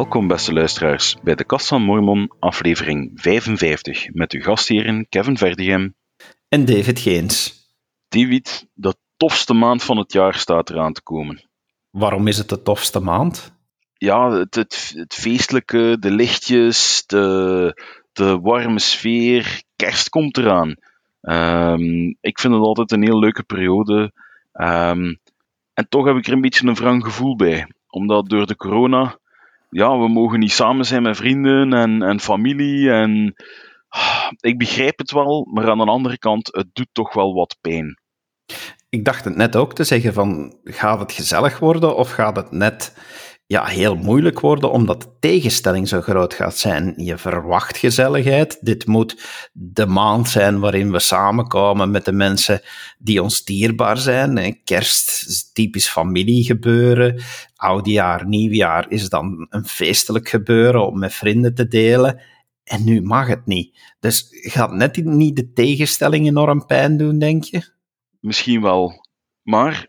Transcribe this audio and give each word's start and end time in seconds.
Welkom 0.00 0.28
beste 0.28 0.52
luisteraars 0.52 1.16
bij 1.22 1.34
de 1.34 1.44
Kast 1.44 1.68
van 1.68 1.82
Mormon, 1.82 2.32
aflevering 2.38 3.10
55, 3.14 4.12
met 4.12 4.32
uw 4.32 4.40
gastheren 4.40 5.06
Kevin 5.08 5.36
Verdegem 5.36 5.94
en 6.48 6.64
David 6.64 6.98
Geens. 6.98 7.66
David, 8.08 8.68
de 8.74 8.94
tofste 9.16 9.54
maand 9.54 9.82
van 9.82 9.96
het 9.96 10.12
jaar 10.12 10.34
staat 10.34 10.70
eraan 10.70 10.92
te 10.92 11.02
komen. 11.02 11.48
Waarom 11.90 12.26
is 12.26 12.38
het 12.38 12.48
de 12.48 12.62
tofste 12.62 13.00
maand? 13.00 13.52
Ja, 13.94 14.30
het, 14.30 14.54
het, 14.54 14.92
het 14.96 15.14
feestelijke, 15.14 15.96
de 15.98 16.10
lichtjes, 16.10 17.02
de, 17.06 17.82
de 18.12 18.38
warme 18.38 18.78
sfeer, 18.78 19.62
kerst 19.76 20.08
komt 20.08 20.36
eraan. 20.36 20.74
Ehm, 21.20 22.14
ik 22.20 22.38
vind 22.38 22.54
het 22.54 22.62
altijd 22.62 22.92
een 22.92 23.04
heel 23.04 23.18
leuke 23.18 23.42
periode. 23.42 24.12
Ehm, 24.52 25.14
en 25.74 25.88
toch 25.88 26.06
heb 26.06 26.16
ik 26.16 26.26
er 26.26 26.32
een 26.32 26.40
beetje 26.40 26.66
een 26.66 26.74
wrang 26.74 27.04
gevoel 27.04 27.36
bij. 27.36 27.66
Omdat 27.88 28.28
door 28.28 28.46
de 28.46 28.56
corona, 28.56 29.19
ja, 29.70 29.98
we 29.98 30.08
mogen 30.08 30.38
niet 30.38 30.52
samen 30.52 30.84
zijn 30.84 31.02
met 31.02 31.16
vrienden 31.16 31.72
en, 31.72 32.02
en 32.02 32.20
familie. 32.20 32.90
En 32.90 33.34
ik 34.40 34.58
begrijp 34.58 34.98
het 34.98 35.10
wel, 35.10 35.48
maar 35.52 35.70
aan 35.70 35.78
de 35.78 35.84
andere 35.84 36.18
kant, 36.18 36.48
het 36.52 36.68
doet 36.72 36.88
toch 36.92 37.12
wel 37.12 37.34
wat 37.34 37.56
pijn. 37.60 38.00
Ik 38.88 39.04
dacht 39.04 39.24
het 39.24 39.36
net 39.36 39.56
ook 39.56 39.74
te 39.74 39.84
zeggen 39.84 40.12
van, 40.12 40.58
gaat 40.64 41.00
het 41.00 41.12
gezellig 41.12 41.58
worden 41.58 41.96
of 41.96 42.10
gaat 42.10 42.36
het 42.36 42.50
net 42.50 42.94
ja, 43.50 43.64
heel 43.64 43.94
moeilijk 43.94 44.40
worden 44.40 44.70
omdat 44.70 45.02
de 45.02 45.08
tegenstelling 45.20 45.88
zo 45.88 46.00
groot 46.00 46.34
gaat 46.34 46.56
zijn. 46.56 46.94
Je 46.96 47.18
verwacht 47.18 47.76
gezelligheid. 47.76 48.58
Dit 48.60 48.86
moet 48.86 49.22
de 49.52 49.86
maand 49.86 50.28
zijn 50.28 50.60
waarin 50.60 50.92
we 50.92 50.98
samenkomen 50.98 51.90
met 51.90 52.04
de 52.04 52.12
mensen 52.12 52.60
die 52.98 53.22
ons 53.22 53.44
dierbaar 53.44 53.98
zijn. 53.98 54.60
Kerst 54.64 55.26
is 55.28 55.52
typisch 55.52 55.88
familiegebeuren. 55.88 57.22
Oudjaar, 57.56 58.26
nieuwjaar 58.26 58.90
is 58.90 59.08
dan 59.08 59.46
een 59.48 59.66
feestelijk 59.66 60.28
gebeuren 60.28 60.86
om 60.86 60.98
met 60.98 61.14
vrienden 61.14 61.54
te 61.54 61.68
delen. 61.68 62.20
En 62.64 62.84
nu 62.84 63.02
mag 63.02 63.26
het 63.26 63.46
niet. 63.46 63.78
Dus 64.00 64.26
gaat 64.30 64.72
net 64.72 65.04
niet 65.04 65.36
de 65.36 65.52
tegenstelling 65.52 66.26
enorm 66.26 66.66
pijn 66.66 66.96
doen, 66.96 67.18
denk 67.18 67.44
je? 67.44 67.72
Misschien 68.20 68.62
wel. 68.62 68.92
Maar 69.42 69.86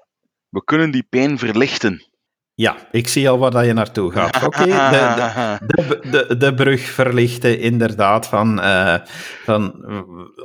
we 0.50 0.64
kunnen 0.64 0.92
die 0.92 1.06
pijn 1.10 1.38
verlichten. 1.38 2.11
Ja, 2.54 2.88
ik 2.92 3.08
zie 3.08 3.30
al 3.30 3.38
waar 3.38 3.52
dat 3.52 3.66
je 3.66 3.74
naartoe 3.74 4.12
gaat. 4.12 4.44
Oké, 4.46 4.66
de, 4.66 5.60
de, 5.76 6.26
de, 6.28 6.38
de, 6.38 6.54
brug 6.54 6.82
verlichten, 6.82 7.60
inderdaad, 7.60 8.28
van, 8.28 8.60
uh, 8.60 8.96
van 9.44 9.86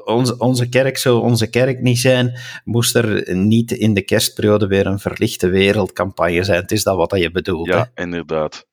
onze, 0.05 0.39
onze 0.39 0.69
kerk 0.69 0.99
zou 0.99 1.21
onze 1.21 1.51
kerk 1.51 1.81
niet 1.81 1.99
zijn, 1.99 2.39
moest 2.65 2.95
er 2.95 3.35
niet 3.35 3.71
in 3.71 3.95
de 3.95 4.03
kerstperiode 4.03 4.67
weer 4.67 4.87
een 4.87 4.99
verlichte 4.99 5.49
wereldcampagne 5.49 6.45
zijn. 6.45 6.61
Het 6.61 6.73
is 6.73 6.83
dat 6.83 6.97
wat 6.97 7.19
je 7.21 7.31
bedoelt. 7.31 7.69
Ja, 7.69 7.91
inderdaad. 7.95 8.67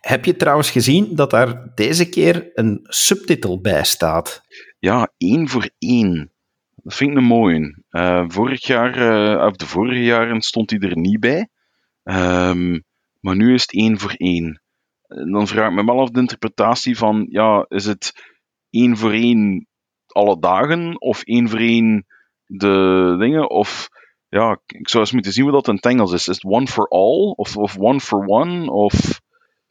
Heb 0.00 0.24
je 0.24 0.36
trouwens 0.36 0.70
gezien 0.70 1.14
dat 1.14 1.30
daar 1.30 1.72
deze 1.74 2.08
keer 2.08 2.50
een 2.54 2.80
subtitel 2.82 3.60
bij 3.60 3.84
staat? 3.84 4.42
Ja, 4.78 5.12
één 5.16 5.48
voor 5.48 5.70
één. 5.78 6.32
Dat 6.76 6.94
vind 6.94 7.10
ik 7.10 7.16
een 7.16 7.24
mooie. 7.24 7.82
Uh, 7.90 8.24
vorig 8.28 8.66
jaar, 8.66 8.98
uh, 8.98 9.46
of 9.46 9.56
de 9.56 9.66
vorige 9.66 10.02
jaren 10.02 10.40
stond 10.40 10.70
hij 10.70 10.78
er 10.78 10.96
niet 10.96 11.20
bij. 11.20 11.48
Um, 12.10 12.84
maar 13.20 13.36
nu 13.36 13.54
is 13.54 13.62
het 13.62 13.72
één 13.72 13.98
voor 13.98 14.14
één. 14.16 14.62
En 15.06 15.30
dan 15.30 15.46
vraag 15.46 15.68
ik 15.68 15.74
me 15.74 15.84
wel 15.84 16.00
af 16.00 16.10
de 16.10 16.20
interpretatie 16.20 16.96
van, 16.96 17.26
ja, 17.28 17.64
is 17.68 17.84
het 17.86 18.12
één 18.70 18.96
voor 18.96 19.12
één 19.12 19.66
alle 20.06 20.38
dagen 20.38 21.00
of 21.00 21.22
één 21.22 21.48
voor 21.48 21.58
één 21.58 22.06
de 22.46 23.16
dingen? 23.18 23.50
Of 23.50 23.88
ja, 24.28 24.60
ik 24.66 24.88
zou 24.88 25.02
eens 25.02 25.12
moeten 25.12 25.32
zien 25.32 25.44
hoe 25.44 25.52
dat 25.52 25.68
in 25.68 25.74
het 25.74 25.86
Engels 25.86 26.12
is. 26.12 26.28
Is 26.28 26.34
het 26.34 26.52
one 26.52 26.66
for 26.66 26.88
all 26.88 27.32
of, 27.36 27.56
of 27.56 27.78
one 27.78 28.00
for 28.00 28.24
one 28.26 28.70
of... 28.72 29.20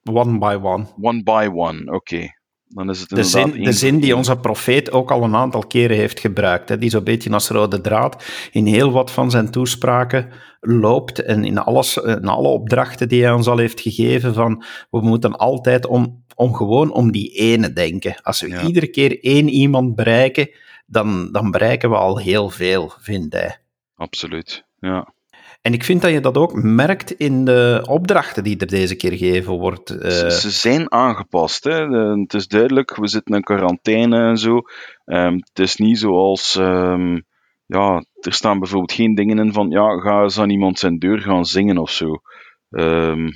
One 0.03 0.37
by 0.37 0.57
one. 0.61 0.85
One 1.01 1.23
by 1.23 1.49
one, 1.53 1.91
oké. 1.91 2.38
Dan 2.69 2.89
is 2.89 2.99
het 2.99 3.09
de 3.09 3.23
zin, 3.23 3.63
de 3.63 3.71
zin 3.71 3.99
die 3.99 4.15
onze 4.15 4.37
profeet 4.37 4.91
ook 4.91 5.11
al 5.11 5.23
een 5.23 5.35
aantal 5.35 5.67
keren 5.67 5.97
heeft 5.97 6.19
gebruikt, 6.19 6.69
hè, 6.69 6.77
die 6.77 6.89
zo'n 6.89 7.03
beetje 7.03 7.29
als 7.29 7.49
rode 7.49 7.81
draad 7.81 8.23
in 8.51 8.65
heel 8.65 8.91
wat 8.91 9.11
van 9.11 9.31
zijn 9.31 9.51
toespraken 9.51 10.29
loopt 10.61 11.21
en 11.21 11.43
in, 11.45 11.57
alles, 11.57 11.97
in 11.97 12.27
alle 12.27 12.47
opdrachten 12.47 13.09
die 13.09 13.23
hij 13.23 13.33
ons 13.33 13.47
al 13.47 13.57
heeft 13.57 13.81
gegeven, 13.81 14.33
van 14.33 14.63
we 14.89 15.01
moeten 15.01 15.37
altijd 15.37 15.85
om, 15.85 16.23
om 16.35 16.53
gewoon 16.53 16.91
om 16.91 17.11
die 17.11 17.31
ene 17.31 17.73
denken. 17.73 18.21
Als 18.21 18.41
we 18.41 18.61
iedere 18.61 18.87
keer 18.87 19.23
één 19.23 19.49
iemand 19.49 19.95
bereiken, 19.95 20.49
dan, 20.85 21.31
dan 21.31 21.51
bereiken 21.51 21.89
we 21.89 21.95
al 21.95 22.17
heel 22.17 22.49
veel, 22.49 22.91
vindt 22.99 23.33
hij. 23.33 23.57
Absoluut, 23.95 24.65
ja. 24.79 25.13
En 25.61 25.73
ik 25.73 25.83
vind 25.83 26.01
dat 26.01 26.11
je 26.11 26.19
dat 26.19 26.37
ook 26.37 26.53
merkt 26.53 27.11
in 27.11 27.45
de 27.45 27.85
opdrachten 27.89 28.43
die 28.43 28.57
er 28.57 28.67
deze 28.67 28.95
keer 28.95 29.11
gegeven 29.11 29.53
wordt. 29.53 29.91
Uh... 29.91 30.09
Ze, 30.09 30.51
zijn 30.51 30.91
aangepast. 30.91 31.63
Hè. 31.63 31.87
het 32.19 32.33
is 32.33 32.47
duidelijk, 32.47 32.95
we 32.95 33.07
zitten 33.07 33.35
in 33.35 33.41
quarantaine 33.41 34.27
en 34.27 34.37
zo. 34.37 34.61
Um, 35.05 35.35
het 35.35 35.59
is 35.59 35.75
niet 35.75 35.99
zoals. 35.99 36.55
Um, 36.55 37.23
ja, 37.65 38.03
er 38.19 38.33
staan 38.33 38.59
bijvoorbeeld 38.59 38.91
geen 38.91 39.15
dingen 39.15 39.39
in 39.39 39.53
van. 39.53 39.69
Ja, 39.69 39.99
ga 39.99 40.21
eens 40.21 40.39
aan 40.39 40.49
iemand 40.49 40.79
zijn 40.79 40.99
deur 40.99 41.19
gaan 41.19 41.45
zingen 41.45 41.77
of 41.77 41.91
zo. 41.91 42.21
Um... 42.69 43.31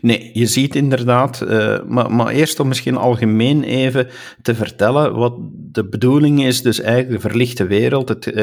Nee, 0.00 0.30
je 0.32 0.46
ziet 0.46 0.74
inderdaad, 0.74 1.42
uh, 1.42 1.82
maar, 1.86 2.12
maar, 2.12 2.28
eerst 2.28 2.60
om 2.60 2.68
misschien 2.68 2.96
algemeen 2.96 3.62
even 3.62 4.08
te 4.42 4.54
vertellen 4.54 5.14
wat 5.14 5.34
de 5.52 5.88
bedoeling 5.88 6.44
is, 6.44 6.62
dus 6.62 6.80
eigenlijk 6.80 7.22
de 7.22 7.28
verlichte 7.28 7.66
wereld. 7.66 8.08
Het, 8.08 8.26
uh, 8.26 8.34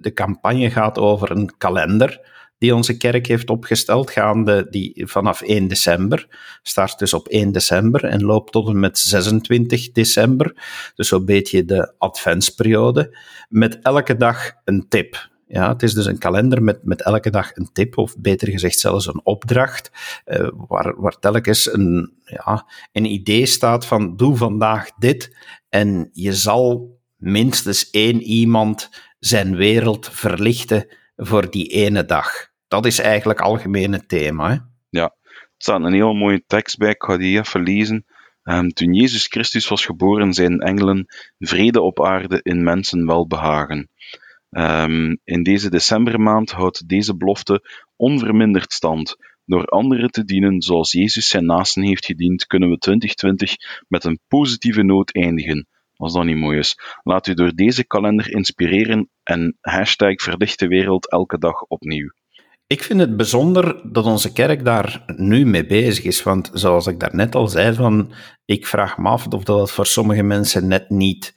de 0.00 0.12
campagne 0.14 0.70
gaat 0.70 0.98
over 0.98 1.30
een 1.30 1.56
kalender 1.58 2.34
die 2.58 2.74
onze 2.74 2.96
kerk 2.96 3.26
heeft 3.26 3.50
opgesteld, 3.50 4.10
gaande 4.10 4.66
die 4.70 5.06
vanaf 5.06 5.42
1 5.42 5.68
december. 5.68 6.26
Start 6.62 6.98
dus 6.98 7.14
op 7.14 7.28
1 7.28 7.52
december 7.52 8.04
en 8.04 8.22
loopt 8.22 8.52
tot 8.52 8.68
en 8.68 8.80
met 8.80 8.98
26 8.98 9.92
december. 9.92 10.54
Dus 10.94 11.08
zo'n 11.08 11.24
beetje 11.24 11.64
de 11.64 11.94
adventsperiode. 11.98 13.16
Met 13.48 13.78
elke 13.82 14.16
dag 14.16 14.52
een 14.64 14.88
tip. 14.88 15.28
Ja, 15.48 15.72
het 15.72 15.82
is 15.82 15.94
dus 15.94 16.06
een 16.06 16.18
kalender 16.18 16.62
met, 16.62 16.84
met 16.84 17.02
elke 17.02 17.30
dag 17.30 17.56
een 17.56 17.72
tip, 17.72 17.98
of 17.98 18.16
beter 18.18 18.48
gezegd 18.48 18.78
zelfs 18.78 19.06
een 19.06 19.20
opdracht, 19.24 19.90
uh, 20.26 20.48
waar, 20.68 21.00
waar 21.00 21.18
telkens 21.18 21.72
een, 21.72 22.12
ja, 22.24 22.66
een 22.92 23.04
idee 23.04 23.46
staat 23.46 23.86
van 23.86 24.16
doe 24.16 24.36
vandaag 24.36 24.90
dit 24.98 25.36
en 25.68 26.08
je 26.12 26.32
zal 26.32 26.98
minstens 27.16 27.90
één 27.90 28.22
iemand 28.22 28.90
zijn 29.18 29.56
wereld 29.56 30.08
verlichten 30.12 30.86
voor 31.16 31.50
die 31.50 31.68
ene 31.68 32.04
dag. 32.04 32.30
Dat 32.68 32.86
is 32.86 32.98
eigenlijk 32.98 33.40
algemeen 33.40 33.92
het 33.92 34.08
thema. 34.08 34.48
Hè? 34.48 34.56
Ja, 34.88 35.04
er 35.04 35.54
staat 35.56 35.80
een 35.80 35.92
heel 35.92 36.14
mooie 36.14 36.44
tekst 36.46 36.78
bij, 36.78 36.90
ik 36.90 37.02
ga 37.02 37.16
die 37.16 37.38
even 37.38 37.62
lezen. 37.62 38.06
Um, 38.42 38.72
toen 38.72 38.94
Jezus 38.94 39.26
Christus 39.26 39.68
was 39.68 39.84
geboren, 39.84 40.32
zijn 40.32 40.60
engelen 40.60 41.06
vrede 41.38 41.80
op 41.80 42.04
aarde 42.04 42.40
in 42.42 42.62
mensen 42.62 43.06
welbehagen. 43.06 43.90
Um, 44.50 45.18
in 45.24 45.42
deze 45.42 45.70
decembermaand 45.70 46.50
houdt 46.50 46.88
deze 46.88 47.16
belofte 47.16 47.62
onverminderd 47.96 48.72
stand. 48.72 49.16
Door 49.44 49.64
anderen 49.64 50.10
te 50.10 50.24
dienen 50.24 50.62
zoals 50.62 50.92
Jezus 50.92 51.28
zijn 51.28 51.46
naasten 51.46 51.82
heeft 51.82 52.04
gediend, 52.04 52.46
kunnen 52.46 52.70
we 52.70 52.78
2020 52.78 53.54
met 53.88 54.04
een 54.04 54.18
positieve 54.28 54.82
noot 54.82 55.14
eindigen. 55.14 55.66
Als 55.96 56.12
dat 56.12 56.24
niet 56.24 56.36
mooi 56.36 56.58
is. 56.58 56.78
Laat 57.02 57.26
u 57.26 57.34
door 57.34 57.54
deze 57.54 57.84
kalender 57.84 58.30
inspireren 58.30 59.10
en 59.22 59.56
hashtag 59.60 60.22
verlicht 60.22 60.58
de 60.58 60.68
wereld 60.68 61.10
elke 61.10 61.38
dag 61.38 61.62
opnieuw. 61.62 62.10
Ik 62.66 62.82
vind 62.82 63.00
het 63.00 63.16
bijzonder 63.16 63.92
dat 63.92 64.04
onze 64.04 64.32
kerk 64.32 64.64
daar 64.64 65.04
nu 65.16 65.46
mee 65.46 65.66
bezig 65.66 66.04
is. 66.04 66.22
Want 66.22 66.50
zoals 66.52 66.86
ik 66.86 67.00
daarnet 67.00 67.34
al 67.34 67.48
zei, 67.48 67.74
van, 67.74 68.12
ik 68.44 68.66
vraag 68.66 68.98
me 68.98 69.08
af 69.08 69.26
of 69.26 69.44
dat 69.44 69.72
voor 69.72 69.86
sommige 69.86 70.22
mensen 70.22 70.68
net 70.68 70.90
niet 70.90 71.34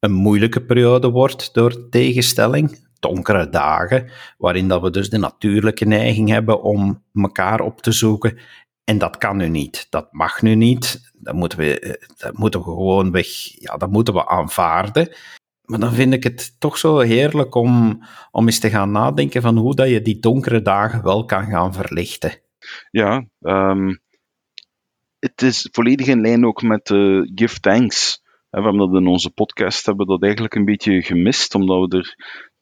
een 0.00 0.12
moeilijke 0.12 0.64
periode 0.64 1.10
wordt 1.10 1.54
door 1.54 1.88
tegenstelling. 1.88 2.86
Donkere 3.00 3.48
dagen, 3.48 4.10
waarin 4.38 4.68
dat 4.68 4.82
we 4.82 4.90
dus 4.90 5.10
de 5.10 5.18
natuurlijke 5.18 5.84
neiging 5.84 6.28
hebben 6.28 6.62
om 6.62 7.02
elkaar 7.14 7.60
op 7.60 7.80
te 7.80 7.92
zoeken. 7.92 8.38
En 8.84 8.98
dat 8.98 9.18
kan 9.18 9.36
nu 9.36 9.48
niet. 9.48 9.86
Dat 9.90 10.12
mag 10.12 10.42
nu 10.42 10.54
niet. 10.54 11.12
Dat 11.12 11.34
moeten 11.34 11.58
we, 11.58 12.00
dat 12.16 12.38
moeten 12.38 12.60
we 12.60 12.66
gewoon 12.66 13.10
weg. 13.10 13.26
Ja, 13.60 13.76
dat 13.76 13.90
moeten 13.90 14.14
we 14.14 14.28
aanvaarden. 14.28 15.16
Maar 15.64 15.78
dan 15.78 15.92
vind 15.92 16.12
ik 16.12 16.22
het 16.22 16.60
toch 16.60 16.78
zo 16.78 16.98
heerlijk 16.98 17.54
om, 17.54 18.02
om 18.30 18.46
eens 18.46 18.58
te 18.58 18.70
gaan 18.70 18.90
nadenken 18.90 19.42
van 19.42 19.56
hoe 19.56 19.74
dat 19.74 19.88
je 19.88 20.02
die 20.02 20.18
donkere 20.18 20.62
dagen 20.62 21.02
wel 21.02 21.24
kan 21.24 21.44
gaan 21.44 21.74
verlichten. 21.74 22.40
Ja, 22.90 23.26
um, 23.40 24.00
het 25.18 25.42
is 25.42 25.68
volledig 25.72 26.06
in 26.06 26.20
lijn 26.20 26.46
ook 26.46 26.62
met 26.62 26.90
uh, 26.90 27.30
Give 27.34 27.60
Thanks. 27.60 28.22
We 28.50 28.60
hebben 28.60 28.78
dat 28.78 29.00
in 29.00 29.06
onze 29.06 29.30
podcast 29.30 29.86
hebben 29.86 30.06
dat 30.06 30.22
eigenlijk 30.22 30.54
een 30.54 30.64
beetje 30.64 31.02
gemist, 31.02 31.54
omdat 31.54 31.90
we 31.90 31.96
er 31.96 32.14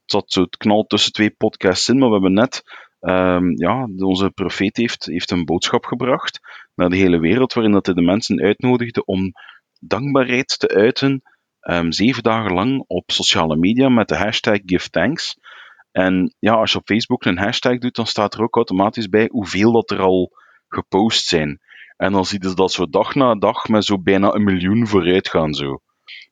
zat 0.05 0.33
zo 0.33 0.43
het 0.43 0.56
knal 0.56 0.85
tussen 0.85 1.12
twee 1.12 1.31
podcasts 1.31 1.88
in, 1.88 1.99
maar 1.99 2.09
we 2.09 2.15
hebben 2.15 2.33
net 2.33 2.62
um, 3.00 3.56
ja, 3.56 3.88
onze 3.97 4.31
profeet 4.31 4.77
heeft, 4.77 5.05
heeft 5.05 5.31
een 5.31 5.44
boodschap 5.44 5.85
gebracht 5.85 6.41
naar 6.75 6.88
de 6.88 6.97
hele 6.97 7.19
wereld, 7.19 7.53
waarin 7.53 7.73
dat 7.73 7.87
hij 7.87 7.94
de 7.94 8.03
mensen 8.03 8.41
uitnodigde 8.41 9.05
om 9.05 9.33
dankbaarheid 9.81 10.59
te 10.59 10.69
uiten 10.69 11.23
um, 11.61 11.93
zeven 11.93 12.23
dagen 12.23 12.53
lang 12.53 12.85
op 12.87 13.11
sociale 13.11 13.56
media 13.56 13.88
met 13.88 14.09
de 14.09 14.17
hashtag 14.17 14.59
GiveThanks. 14.65 15.38
En 15.91 16.35
ja, 16.38 16.53
als 16.53 16.73
je 16.73 16.79
op 16.79 16.87
Facebook 16.87 17.25
een 17.25 17.38
hashtag 17.38 17.79
doet, 17.79 17.94
dan 17.94 18.06
staat 18.06 18.35
er 18.35 18.43
ook 18.43 18.55
automatisch 18.55 19.09
bij 19.09 19.29
hoeveel 19.31 19.73
dat 19.73 19.91
er 19.91 20.00
al 20.00 20.33
gepost 20.69 21.27
zijn. 21.27 21.61
En 21.96 22.12
dan 22.12 22.25
zie 22.25 22.48
je 22.48 22.54
dat 22.54 22.72
zo 22.72 22.87
dag 22.87 23.14
na 23.14 23.34
dag 23.34 23.69
met 23.69 23.84
zo 23.84 23.98
bijna 23.98 24.32
een 24.32 24.44
miljoen 24.44 24.87
vooruit 24.87 25.28
gaan. 25.28 25.54
Zo. 25.54 25.81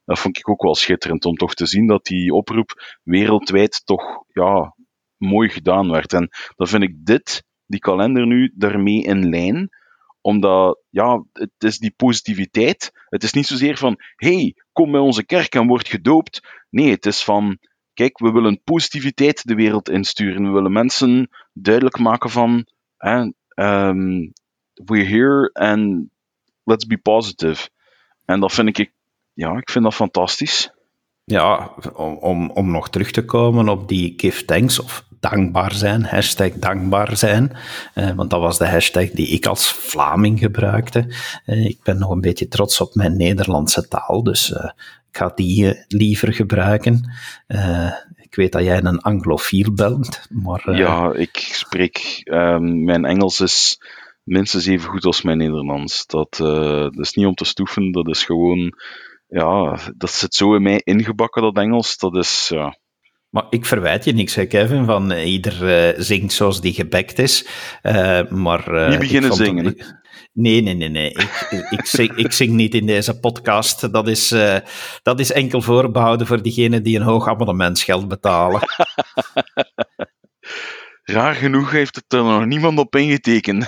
Dat 0.05 0.19
vond 0.19 0.39
ik 0.39 0.49
ook 0.49 0.63
wel 0.63 0.75
schitterend, 0.75 1.25
om 1.25 1.37
toch 1.37 1.55
te 1.55 1.67
zien 1.67 1.87
dat 1.87 2.05
die 2.05 2.33
oproep 2.33 2.99
wereldwijd 3.03 3.83
toch 3.85 4.25
ja, 4.29 4.77
mooi 5.17 5.49
gedaan 5.49 5.91
werd. 5.91 6.13
En 6.13 6.29
dan 6.57 6.67
vind 6.67 6.83
ik 6.83 7.07
dit, 7.07 7.45
die 7.67 7.81
kalender 7.81 8.27
nu, 8.27 8.53
daarmee 8.55 9.03
in 9.03 9.29
lijn 9.29 9.71
omdat, 10.25 10.83
ja, 10.91 11.25
het 11.33 11.51
is 11.59 11.79
die 11.79 11.95
positiviteit. 11.97 12.91
Het 13.09 13.23
is 13.23 13.33
niet 13.33 13.47
zozeer 13.47 13.77
van, 13.77 13.97
hey, 14.17 14.55
kom 14.73 14.91
bij 14.91 15.01
onze 15.01 15.25
kerk 15.25 15.55
en 15.55 15.67
word 15.67 15.89
gedoopt. 15.89 16.41
Nee, 16.71 16.91
het 16.91 17.07
is 17.07 17.25
van, 17.25 17.59
kijk, 17.95 18.19
we 18.19 18.31
willen 18.31 18.63
positiviteit 18.63 19.47
de 19.47 19.55
wereld 19.55 19.89
insturen. 19.89 20.43
We 20.43 20.51
willen 20.51 20.73
mensen 20.73 21.29
duidelijk 21.53 21.99
maken 21.99 22.31
van, 22.31 22.67
um, 23.55 24.33
we're 24.75 25.09
here 25.09 25.51
and 25.53 26.09
let's 26.65 26.87
be 26.87 26.99
positive. 26.99 27.69
En 28.25 28.41
dat 28.41 28.53
vind 28.53 28.79
ik, 28.79 28.93
ja, 29.33 29.57
ik 29.57 29.71
vind 29.71 29.85
dat 29.85 29.95
fantastisch. 29.95 30.73
Ja, 31.25 31.75
om, 31.95 32.17
om, 32.17 32.51
om 32.51 32.71
nog 32.71 32.91
terug 32.91 33.11
te 33.11 33.25
komen 33.25 33.69
op 33.69 33.89
die 33.89 34.15
give 34.17 34.45
thanks 34.45 34.81
of 34.81 35.05
dankbaar 35.21 35.73
zijn, 35.73 36.05
hashtag 36.05 36.53
dankbaar 36.53 37.17
zijn, 37.17 37.57
eh, 37.95 38.11
want 38.11 38.31
dat 38.31 38.41
was 38.41 38.59
de 38.59 38.69
hashtag 38.69 39.11
die 39.11 39.29
ik 39.29 39.47
als 39.47 39.73
Vlaming 39.73 40.39
gebruikte. 40.39 41.15
Eh, 41.45 41.65
ik 41.65 41.83
ben 41.83 41.99
nog 41.99 42.11
een 42.11 42.21
beetje 42.21 42.49
trots 42.49 42.81
op 42.81 42.95
mijn 42.95 43.17
Nederlandse 43.17 43.89
taal, 43.89 44.23
dus 44.23 44.53
eh, 44.53 44.71
ik 45.15 45.21
ga 45.21 45.33
die 45.35 45.69
eh, 45.69 45.83
liever 45.89 46.33
gebruiken. 46.33 47.13
Eh, 47.47 47.93
ik 48.17 48.35
weet 48.35 48.53
dat 48.53 48.63
jij 48.63 48.83
een 48.83 49.01
anglofiel 49.01 49.73
bent, 49.73 50.27
maar... 50.31 50.63
Eh, 50.65 50.79
ja, 50.79 51.13
ik 51.13 51.37
spreek... 51.37 52.21
Ehm, 52.25 52.85
mijn 52.85 53.05
Engels 53.05 53.41
is 53.41 53.81
minstens 54.25 54.67
even 54.67 54.91
goed 54.91 55.05
als 55.05 55.23
mijn 55.23 55.39
Nederlands. 55.39 56.07
Dat, 56.07 56.37
dat 56.37 56.99
is 56.99 57.13
niet 57.13 57.27
om 57.27 57.35
te 57.35 57.45
stoeven, 57.45 57.93
dat 57.93 58.09
is 58.09 58.25
gewoon 58.25 58.75
ja, 59.29 59.79
dat 59.97 60.11
zit 60.11 60.35
zo 60.35 60.55
in 60.55 60.63
mij 60.63 60.81
ingebakken, 60.85 61.43
dat 61.43 61.57
Engels. 61.57 61.97
Dat 61.97 62.17
is, 62.17 62.49
ja. 62.49 62.79
Maar 63.31 63.47
ik 63.51 63.65
verwijt 63.65 64.05
je 64.05 64.13
niks, 64.13 64.35
hè, 64.35 64.47
Kevin, 64.47 64.85
van 64.85 65.13
uh, 65.13 65.33
ieder 65.33 65.89
uh, 65.95 66.01
zingt 66.03 66.33
zoals 66.33 66.61
die 66.61 66.73
gebekt 66.73 67.19
is. 67.19 67.47
Uh, 67.83 68.31
maar, 68.31 68.89
niet 68.89 68.99
beginnen 68.99 69.33
zingen. 69.33 69.77
Nee, 70.33 70.61
nee, 70.61 70.75
nee, 70.75 70.89
nee. 70.89 71.11
ik, 71.11 71.67
ik, 71.71 71.87
zing, 71.87 72.17
ik 72.17 72.33
zing 72.33 72.53
niet 72.53 72.75
in 72.75 72.87
deze 72.87 73.21
podcast. 73.21 73.93
Dat 73.93 74.09
is, 74.09 74.35
dat 75.03 75.21
is 75.21 75.33
enkel 75.33 75.63
voorbehouden 75.63 76.27
voor 76.27 76.43
diegenen 76.43 76.83
die 76.83 76.97
een 76.97 77.03
hoog 77.03 77.29
abonnementsgeld 77.29 78.09
betalen. 78.09 78.61
Raar 81.03 81.35
genoeg 81.35 81.71
heeft 81.71 81.95
het 81.95 82.13
er 82.13 82.23
nog 82.23 82.45
niemand 82.45 82.79
op 82.79 82.97
ingetekend 82.97 83.67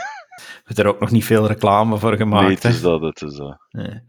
er 0.74 0.86
ook 0.86 1.00
nog 1.00 1.10
niet 1.10 1.24
veel 1.24 1.46
reclame 1.46 1.98
voor 1.98 2.16
gemaakt. 2.16 2.46
Nee, 2.46 2.54
het 2.54 2.64
is 2.64 2.80
dat, 2.80 3.00
het 3.00 3.22
is 3.22 3.34
dat. 3.34 3.58
Nee, 3.70 4.00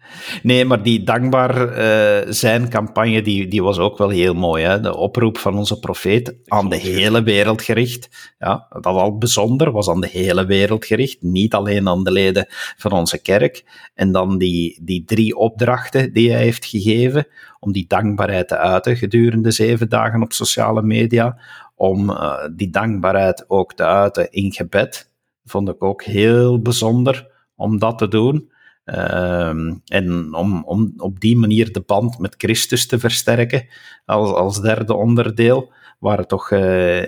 nee 0.44 0.66
maar 0.66 0.84
die 0.84 1.04
dankbaar 1.04 1.78
uh, 1.78 2.32
zijn 2.32 2.70
campagne, 2.70 3.22
die, 3.22 3.48
die 3.48 3.64
was 3.64 3.78
ook 3.78 3.98
wel 3.98 4.10
heel 4.10 4.34
mooi. 4.34 4.64
Hè? 4.64 4.80
De 4.80 4.96
oproep 4.96 5.38
van 5.38 5.58
onze 5.58 5.80
profeet 5.80 6.36
aan 6.46 6.70
de 6.70 6.76
hele 6.76 7.24
wereld 7.24 7.62
gericht. 7.62 8.34
Ja, 8.40 8.68
dat 8.70 8.86
al 8.86 9.18
bijzonder, 9.18 9.72
was 9.72 9.90
aan 9.90 10.02
de 10.02 10.10
hele 10.10 10.46
wereld 10.46 10.86
gericht. 10.86 11.22
Niet 11.22 11.54
alleen 11.54 11.88
aan 11.88 12.04
de 12.04 12.12
leden 12.12 12.46
van 12.78 12.92
onze 12.92 13.22
kerk. 13.22 13.64
En 13.94 14.12
dan 14.12 14.38
die, 14.38 14.80
die 14.84 15.04
drie 15.06 15.36
opdrachten 15.36 16.14
die 16.14 16.32
hij 16.32 16.42
heeft 16.42 16.66
gegeven 16.66 17.28
om 17.60 17.72
die 17.72 17.86
dankbaarheid 17.88 18.48
te 18.48 18.58
uiten 18.58 18.98
gedurende 18.98 19.52
zeven 19.52 19.90
dagen 19.90 20.22
op 20.22 20.34
sociale 20.34 20.82
media. 20.82 21.40
Om 21.76 22.10
uh, 22.10 22.34
die 22.56 22.70
dankbaarheid 22.70 23.46
ook 23.48 23.74
te 23.74 23.84
uiten 23.84 24.32
in 24.32 24.52
gebed 24.52 25.16
vond 25.50 25.70
ik 25.70 25.84
ook 25.84 26.04
heel 26.04 26.62
bijzonder 26.62 27.28
om 27.56 27.80
dat 27.80 27.98
te 27.98 28.08
doen. 28.08 28.52
Ehm, 28.84 29.76
en 29.86 30.34
om, 30.34 30.64
om 30.64 30.94
op 30.98 31.20
die 31.20 31.38
manier 31.38 31.72
de 31.72 31.82
band 31.82 32.20
met 32.20 32.36
Christus 32.38 32.88
te 32.88 33.00
versterken 33.00 33.68
als, 34.06 34.32
als 34.32 34.62
derde 34.62 34.94
onderdeel, 34.94 35.72
waren 36.00 36.28
toch 36.28 36.52
uh, 36.52 36.60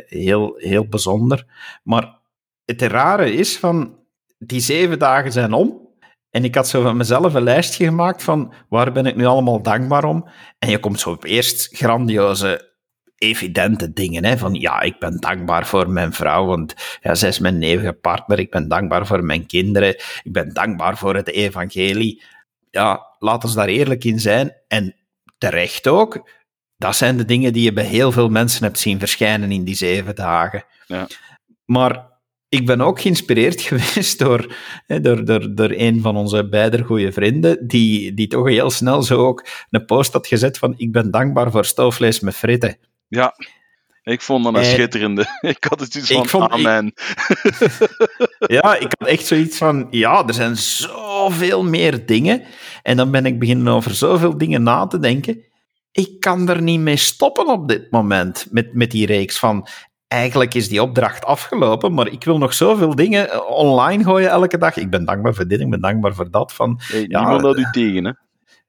heel, 0.06 0.54
heel 0.58 0.88
bijzonder. 0.88 1.46
Maar 1.84 2.20
het 2.66 2.82
rare 2.82 3.34
is 3.34 3.58
van, 3.58 3.98
die 4.38 4.60
zeven 4.60 5.00
dagen 5.00 5.32
zijn 5.32 5.54
om. 5.54 5.88
En 6.30 6.44
ik 6.44 6.56
had 6.56 6.68
zo 6.68 6.82
van 6.82 6.98
mezelf 6.98 7.34
een 7.34 7.44
lijstje 7.44 7.86
gemaakt 7.86 8.24
van 8.24 8.54
waar 8.70 8.92
ben 8.92 9.06
ik 9.06 9.16
nu 9.16 9.26
allemaal 9.26 9.62
dankbaar 9.62 10.04
om. 10.04 10.28
En 10.60 10.70
je 10.70 10.80
komt 10.80 11.00
zo 11.00 11.10
op 11.10 11.24
eerst 11.24 11.78
grandioze 11.78 12.69
evidente 13.20 13.94
dingen. 13.94 14.26
Hè? 14.26 14.38
Van 14.38 14.54
ja, 14.54 14.82
ik 14.82 15.00
ben 15.00 15.20
dankbaar 15.20 15.68
voor 15.68 15.90
mijn 15.90 16.14
vrouw, 16.14 16.46
want 16.46 16.76
ja, 17.02 17.16
zij 17.16 17.30
is 17.30 17.40
mijn 17.40 17.64
eeuwige 17.64 17.94
partner. 17.94 18.40
Ik 18.40 18.52
ben 18.52 18.68
dankbaar 18.68 19.08
voor 19.08 19.24
mijn 19.24 19.46
kinderen. 19.46 19.96
Ik 20.24 20.32
ben 20.32 20.54
dankbaar 20.54 20.98
voor 20.98 21.16
het 21.16 21.28
evangelie. 21.28 22.24
Ja, 22.72 23.08
laat 23.20 23.44
ons 23.44 23.54
daar 23.54 23.68
eerlijk 23.68 24.04
in 24.04 24.20
zijn. 24.20 24.56
En 24.68 24.96
terecht 25.38 25.88
ook. 25.88 26.30
Dat 26.78 26.96
zijn 26.96 27.18
de 27.18 27.26
dingen 27.26 27.54
die 27.54 27.64
je 27.64 27.74
bij 27.74 27.86
heel 27.86 28.12
veel 28.12 28.30
mensen 28.30 28.64
hebt 28.64 28.80
zien 28.80 29.00
verschijnen 29.00 29.52
in 29.52 29.64
die 29.64 29.76
zeven 29.76 30.16
dagen. 30.16 30.64
Ja. 30.88 31.08
Maar 31.66 32.10
ik 32.50 32.66
ben 32.66 32.82
ook 32.82 33.02
geïnspireerd 33.02 33.62
geweest 33.72 34.20
door, 34.20 34.56
door, 34.88 35.26
door, 35.26 35.56
door 35.56 35.72
een 35.72 36.02
van 36.02 36.16
onze 36.16 36.50
beide 36.50 36.84
goede 36.84 37.12
vrienden, 37.12 37.68
die, 37.68 38.14
die 38.14 38.28
toch 38.28 38.48
heel 38.48 38.70
snel 38.70 39.04
zo 39.04 39.26
ook 39.26 39.46
een 39.70 39.86
post 39.86 40.14
had 40.14 40.28
gezet 40.28 40.58
van 40.58 40.74
ik 40.78 40.92
ben 40.92 41.12
dankbaar 41.12 41.52
voor 41.52 41.66
stoofvlees 41.66 42.20
met 42.20 42.36
fritten. 42.36 42.78
Ja, 43.10 43.36
ik 44.04 44.22
vond 44.22 44.44
dat 44.44 44.54
een 44.54 44.62
eh, 44.62 44.70
schitterende. 44.70 45.26
Ik 45.42 45.64
had 45.70 45.80
het 45.80 45.96
iets 45.96 46.12
van, 46.12 46.28
vond, 46.28 46.52
amen. 46.52 46.94
ja, 48.58 48.76
ik 48.76 48.94
had 48.98 49.08
echt 49.08 49.26
zoiets 49.26 49.58
van, 49.58 49.88
ja, 49.90 50.28
er 50.28 50.34
zijn 50.34 50.58
zoveel 50.58 51.64
meer 51.64 52.06
dingen. 52.06 52.44
En 52.82 52.98
dan 52.98 53.12
ben 53.12 53.26
ik 53.26 53.40
beginnen 53.40 53.74
over 53.74 53.96
zoveel 53.96 54.38
dingen 54.38 54.64
na 54.64 54.88
te 54.88 55.00
denken. 55.00 55.44
Ik 55.92 56.20
kan 56.20 56.50
er 56.50 56.62
niet 56.62 56.80
mee 56.80 56.98
stoppen 56.98 57.48
op 57.48 57.68
dit 57.68 57.92
moment, 57.92 58.48
met, 58.52 58.74
met 58.74 58.92
die 58.92 59.06
reeks 59.06 59.40
van... 59.40 59.68
Eigenlijk 60.08 60.54
is 60.54 60.70
die 60.70 60.82
opdracht 60.82 61.26
afgelopen, 61.26 61.94
maar 61.94 62.08
ik 62.08 62.24
wil 62.24 62.38
nog 62.38 62.54
zoveel 62.54 62.96
dingen 62.96 63.30
eh, 63.30 63.50
online 63.50 64.04
gooien 64.04 64.30
elke 64.30 64.58
dag. 64.58 64.78
Ik 64.78 64.90
ben 64.90 65.06
dankbaar 65.06 65.34
voor 65.34 65.48
dit, 65.48 65.60
ik 65.60 65.70
ben 65.70 65.82
dankbaar 65.82 66.14
voor 66.14 66.32
dat. 66.32 66.54
Van, 66.54 66.80
hey, 66.82 67.06
ja, 67.08 67.20
niemand 67.20 67.42
houdt 67.42 67.60
u 67.60 67.68
tegen, 67.72 68.06
hè? 68.06 68.12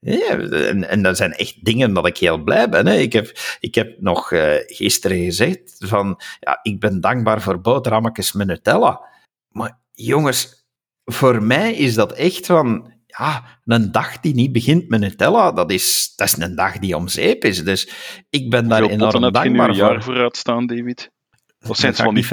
Ja, 0.00 0.38
en, 0.38 0.88
en 0.88 1.02
dat 1.02 1.16
zijn 1.16 1.32
echt 1.32 1.64
dingen 1.64 1.92
dat 1.92 2.06
ik 2.06 2.16
heel 2.16 2.42
blij 2.42 2.68
ben. 2.68 2.86
Hè. 2.86 2.94
Ik, 2.94 3.12
heb, 3.12 3.56
ik 3.60 3.74
heb 3.74 4.00
nog 4.00 4.30
uh, 4.30 4.54
gisteren 4.66 5.24
gezegd 5.24 5.76
van, 5.78 6.20
ja, 6.40 6.58
ik 6.62 6.80
ben 6.80 7.00
dankbaar 7.00 7.42
voor 7.42 7.60
boterhammetjes 7.60 8.32
met 8.32 8.46
Nutella. 8.46 9.00
Maar 9.48 9.78
jongens, 9.92 10.64
voor 11.04 11.42
mij 11.42 11.74
is 11.74 11.94
dat 11.94 12.12
echt 12.12 12.46
van, 12.46 12.92
ja, 13.06 13.60
een 13.64 13.92
dag 13.92 14.20
die 14.20 14.34
niet 14.34 14.52
begint 14.52 14.88
met 14.88 15.00
Nutella, 15.00 15.52
dat 15.52 15.70
is, 15.70 16.12
dat 16.16 16.26
is 16.26 16.36
een 16.36 16.54
dag 16.54 16.78
die 16.78 16.96
om 16.96 17.08
zeep 17.08 17.44
is. 17.44 17.64
Dus 17.64 17.90
ik 18.30 18.50
ben 18.50 18.68
daar 18.68 18.82
enorm 18.82 19.32
dankbaar 19.32 19.52
voor. 19.52 19.62
Heb 19.62 19.70
je 19.70 19.80
jaar 19.80 20.02
vooruit 20.02 20.36
staan, 20.36 20.66
David? 20.66 21.10
Dat 21.58 21.76
zijn 21.76 21.94
van 21.94 22.14
die, 22.14 22.26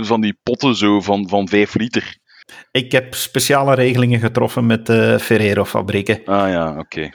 van 0.00 0.20
die 0.20 0.38
potten 0.42 0.76
zo 0.76 1.00
van, 1.00 1.28
van 1.28 1.48
5 1.48 1.74
liter. 1.74 2.18
Ik 2.70 2.92
heb 2.92 3.14
speciale 3.14 3.74
regelingen 3.74 4.20
getroffen 4.20 4.66
met 4.66 4.86
de 4.86 5.18
Ferrero-fabrieken. 5.20 6.24
Ah 6.24 6.48
ja, 6.48 6.78
oké. 6.78 7.10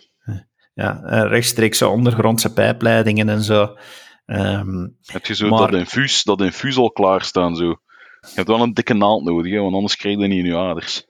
Ja, 0.74 1.04
eh, 1.04 1.30
rechtstreekse 1.30 1.88
ondergrondse 1.88 2.54
pijpleidingen 2.54 3.30
en 3.30 3.42
zo. 3.44 3.76
Um, 4.26 4.98
heb 5.06 5.26
je 5.26 5.36
zo 5.36 5.50
dat, 5.50 5.74
infuus, 5.74 6.24
dat 6.24 6.42
infuus 6.42 6.78
al 6.78 6.92
klaarstaan? 6.92 7.56
Zo? 7.56 7.66
Je 7.66 8.36
hebt 8.36 8.48
wel 8.48 8.62
een 8.62 8.74
dikke 8.74 8.94
naald 8.94 9.24
nodig, 9.24 9.52
hè, 9.52 9.60
want 9.60 9.76
anders 9.76 9.96
krijg 9.96 10.20
je 10.20 10.28
niet 10.28 10.44
in 10.44 10.52
je 10.52 10.58
aders. 10.58 11.08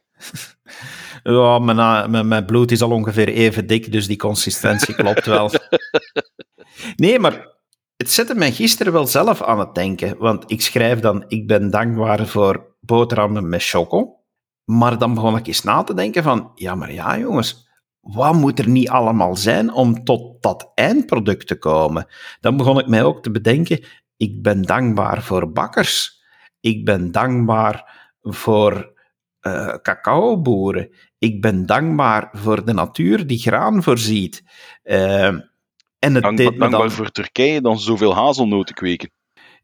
ja, 1.24 1.60
mijn, 1.60 2.12
mijn, 2.12 2.28
mijn, 2.28 2.46
bloed 2.46 2.72
is 2.72 2.82
al 2.82 2.92
ongeveer 2.92 3.28
even 3.28 3.68
dik, 3.68 3.92
dus 3.92 4.08
die 4.08 4.18
consistentie 4.18 4.96
klopt 5.04 5.26
wel. 5.26 5.52
Nee, 6.96 7.20
maar 7.20 7.56
het 7.98 8.12
zette 8.12 8.36
mij 8.36 8.52
gisteren 8.52 8.94
wel 8.94 9.08
zelf 9.08 9.42
aan 9.42 9.60
het 9.60 9.76
denken. 9.76 10.18
Want 10.18 10.52
ik 10.52 10.62
schrijf 10.62 11.00
dan, 11.00 11.24
ik 11.28 11.48
ben 11.48 11.70
dankbaar 11.70 12.28
voor 12.28 12.76
boterhammen 12.88 13.50
met 13.50 13.64
choco. 13.64 14.16
Maar 14.66 14.98
dan 14.98 15.14
begon 15.14 15.38
ik 15.38 15.48
eens 15.48 15.64
na 15.64 15.84
te 15.84 15.94
denken 15.94 16.24
van, 16.24 16.52
ja, 16.56 16.76
maar 16.76 16.94
ja, 16.94 17.18
jongens, 17.18 17.68
wat 18.00 18.34
moet 18.34 18.60
er 18.60 18.70
niet 18.70 18.90
allemaal 18.90 19.36
zijn 19.36 19.74
om 19.74 20.04
tot 20.04 20.42
dat 20.42 20.72
eindproduct 20.76 21.48
te 21.48 21.58
komen? 21.58 22.08
Dan 22.40 22.58
begon 22.58 22.80
ik 22.80 22.88
mij 22.88 23.04
ook 23.04 23.24
te 23.24 23.32
bedenken, 23.32 23.84
ik 24.18 24.42
ben 24.42 24.62
dankbaar 24.62 25.24
voor 25.24 25.52
bakkers. 25.52 26.22
Ik 26.60 26.86
ben 26.86 27.12
dankbaar 27.12 28.06
voor 28.22 28.94
uh, 29.42 29.74
cacaoboeren. 29.82 30.90
Ik 31.18 31.42
ben 31.42 31.66
dankbaar 31.66 32.30
voor 32.34 32.66
de 32.66 32.74
natuur 32.74 33.28
die 33.28 33.40
graan 33.40 33.84
voorziet. 33.84 34.44
Uh, 34.84 35.26
en 35.26 35.44
het 36.00 36.24
Dank, 36.24 36.38
dankbaar 36.38 36.70
dan... 36.70 36.92
voor 36.92 37.12
Turkije 37.12 37.62
dan 37.62 37.80
zoveel 37.80 38.16
hazelnoten 38.16 38.76
kweken. 38.76 39.12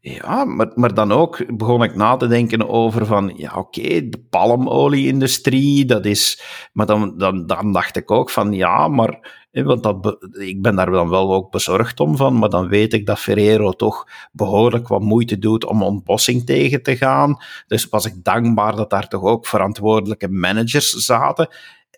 Ja, 0.06 0.44
maar, 0.44 0.70
maar 0.74 0.94
dan 0.94 1.12
ook 1.12 1.56
begon 1.56 1.82
ik 1.82 1.94
na 1.94 2.16
te 2.16 2.26
denken 2.26 2.68
over 2.68 3.06
van, 3.06 3.32
ja 3.36 3.54
oké, 3.56 4.08
de 4.08 4.24
palmolie-industrie, 4.30 5.84
dat 5.84 6.04
is... 6.04 6.42
Maar 6.72 6.86
dan, 6.86 7.18
dan, 7.18 7.46
dan 7.46 7.72
dacht 7.72 7.96
ik 7.96 8.10
ook 8.10 8.30
van, 8.30 8.52
ja, 8.52 8.88
maar... 8.88 9.42
Want 9.50 9.82
dat, 9.82 10.16
ik 10.38 10.62
ben 10.62 10.76
daar 10.76 10.90
dan 10.90 11.08
wel 11.08 11.34
ook 11.34 11.50
bezorgd 11.50 12.00
om 12.00 12.16
van, 12.16 12.38
maar 12.38 12.48
dan 12.48 12.68
weet 12.68 12.92
ik 12.92 13.06
dat 13.06 13.18
Ferrero 13.18 13.70
toch 13.70 14.08
behoorlijk 14.32 14.88
wat 14.88 15.00
moeite 15.00 15.38
doet 15.38 15.64
om 15.64 15.82
ontbossing 15.82 16.46
tegen 16.46 16.82
te 16.82 16.96
gaan. 16.96 17.36
Dus 17.66 17.88
was 17.88 18.06
ik 18.06 18.24
dankbaar 18.24 18.76
dat 18.76 18.90
daar 18.90 19.08
toch 19.08 19.22
ook 19.22 19.46
verantwoordelijke 19.46 20.28
managers 20.28 20.90
zaten. 20.90 21.48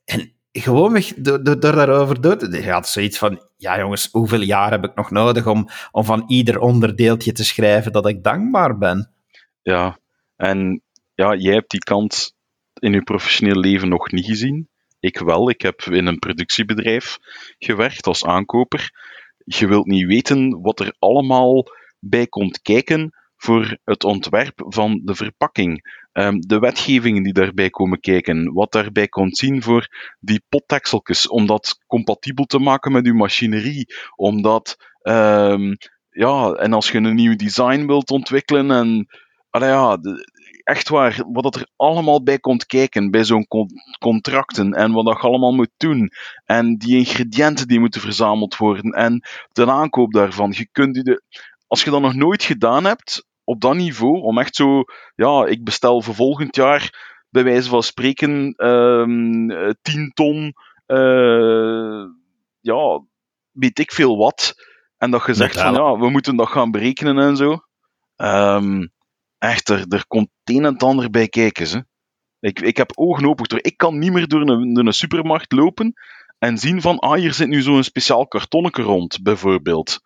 En 0.04 0.32
gewoonweg 0.60 1.14
door, 1.14 1.44
door, 1.44 1.60
daarover 1.60 2.20
door 2.20 2.36
te 2.36 2.62
je 2.62 2.70
had 2.70 2.88
zoiets 2.88 3.18
van, 3.18 3.40
ja 3.56 3.78
jongens, 3.78 4.08
hoeveel 4.12 4.40
jaar 4.40 4.70
heb 4.70 4.84
ik 4.84 4.94
nog 4.94 5.10
nodig 5.10 5.46
om, 5.46 5.68
om 5.90 6.04
van 6.04 6.24
ieder 6.26 6.58
onderdeeltje 6.58 7.32
te 7.32 7.44
schrijven 7.44 7.92
dat 7.92 8.08
ik 8.08 8.22
dankbaar 8.22 8.78
ben? 8.78 9.10
Ja, 9.62 9.98
en 10.36 10.82
ja, 11.14 11.34
jij 11.34 11.54
hebt 11.54 11.70
die 11.70 11.80
kant 11.80 12.34
in 12.78 12.92
je 12.92 13.02
professioneel 13.02 13.60
leven 13.60 13.88
nog 13.88 14.10
niet 14.10 14.26
gezien. 14.26 14.68
Ik 15.00 15.18
wel, 15.18 15.50
ik 15.50 15.60
heb 15.60 15.80
in 15.80 16.06
een 16.06 16.18
productiebedrijf 16.18 17.18
gewerkt 17.58 18.06
als 18.06 18.24
aankoper. 18.24 18.90
Je 19.44 19.66
wilt 19.66 19.86
niet 19.86 20.06
weten 20.06 20.60
wat 20.62 20.80
er 20.80 20.94
allemaal 20.98 21.64
bij 21.98 22.26
komt 22.26 22.62
kijken 22.62 23.14
voor 23.36 23.78
het 23.84 24.04
ontwerp 24.04 24.64
van 24.68 25.00
de 25.04 25.14
verpakking. 25.14 26.04
Um, 26.18 26.40
de 26.40 26.58
wetgevingen 26.58 27.22
die 27.22 27.32
daarbij 27.32 27.70
komen 27.70 28.00
kijken, 28.00 28.52
wat 28.52 28.72
daarbij 28.72 29.08
komt 29.08 29.36
zien 29.36 29.62
voor 29.62 30.14
die 30.20 30.44
pottekseltjes, 30.48 31.28
om 31.28 31.46
dat 31.46 31.78
compatibel 31.86 32.44
te 32.44 32.58
maken 32.58 32.92
met 32.92 33.06
uw 33.06 33.14
machinerie, 33.14 33.94
omdat, 34.14 34.76
um, 35.02 35.76
ja, 36.10 36.52
en 36.52 36.72
als 36.72 36.90
je 36.90 36.98
een 36.98 37.14
nieuw 37.14 37.36
design 37.36 37.86
wilt 37.86 38.10
ontwikkelen 38.10 38.70
en, 38.70 39.06
allee, 39.50 39.68
ja, 39.68 39.98
echt 40.62 40.88
waar, 40.88 41.24
wat 41.32 41.54
er 41.54 41.68
allemaal 41.76 42.22
bij 42.22 42.38
komt 42.38 42.66
kijken 42.66 43.10
bij 43.10 43.24
zo'n 43.24 43.46
con 43.46 43.68
contracten 43.98 44.72
en 44.72 44.92
wat 44.92 45.04
je 45.04 45.28
allemaal 45.28 45.54
moet 45.54 45.72
doen 45.76 46.10
en 46.44 46.76
die 46.76 46.96
ingrediënten 46.96 47.68
die 47.68 47.80
moeten 47.80 48.00
verzameld 48.00 48.56
worden 48.56 48.90
en 48.90 49.22
de 49.52 49.70
aankoop 49.70 50.12
daarvan. 50.12 50.54
Je 50.56 50.68
kunt 50.72 50.94
die 50.94 51.02
de, 51.02 51.22
als 51.66 51.84
je 51.84 51.90
dat 51.90 52.00
nog 52.00 52.14
nooit 52.14 52.42
gedaan 52.42 52.84
hebt, 52.84 53.26
op 53.46 53.60
dat 53.60 53.74
niveau, 53.74 54.20
om 54.20 54.38
echt 54.38 54.56
zo, 54.56 54.84
ja, 55.14 55.46
ik 55.46 55.64
bestel 55.64 56.02
voor 56.02 56.14
volgend 56.14 56.56
jaar, 56.56 57.14
bij 57.30 57.44
wijze 57.44 57.68
van 57.68 57.82
spreken, 57.82 58.54
um, 58.66 59.50
ehm, 59.50 59.72
10 59.82 60.12
ton, 60.14 60.54
uh, 60.86 62.04
ja, 62.60 63.02
weet 63.50 63.78
ik 63.78 63.92
veel 63.92 64.16
wat. 64.16 64.54
En 64.98 65.10
dat 65.10 65.26
je 65.26 65.34
zegt 65.34 65.60
van, 65.60 65.74
ja, 65.74 65.98
we 65.98 66.10
moeten 66.10 66.36
dat 66.36 66.48
gaan 66.48 66.70
berekenen 66.70 67.18
en 67.18 67.36
zo. 67.36 67.58
Um, 68.16 68.92
echt, 69.38 69.68
er, 69.68 70.06
komt 70.06 70.28
het 70.44 70.56
een 70.56 70.64
en 70.64 70.72
het 70.72 70.82
ander 70.82 71.10
bij 71.10 71.28
kijken, 71.28 71.66
ze. 71.66 71.84
Ik, 72.40 72.60
ik 72.60 72.76
heb 72.76 72.92
ogen 72.94 73.28
open 73.28 73.48
door. 73.48 73.58
Ik 73.62 73.76
kan 73.76 73.98
niet 73.98 74.12
meer 74.12 74.28
door 74.28 74.40
een, 74.40 74.74
door 74.74 74.86
een 74.86 74.92
supermarkt 74.92 75.52
lopen 75.52 75.94
en 76.38 76.58
zien 76.58 76.80
van, 76.80 76.98
ah, 76.98 77.18
hier 77.18 77.32
zit 77.32 77.48
nu 77.48 77.62
zo'n 77.62 77.82
speciaal 77.82 78.26
kartonnetje 78.28 78.82
rond, 78.82 79.22
bijvoorbeeld. 79.22 80.00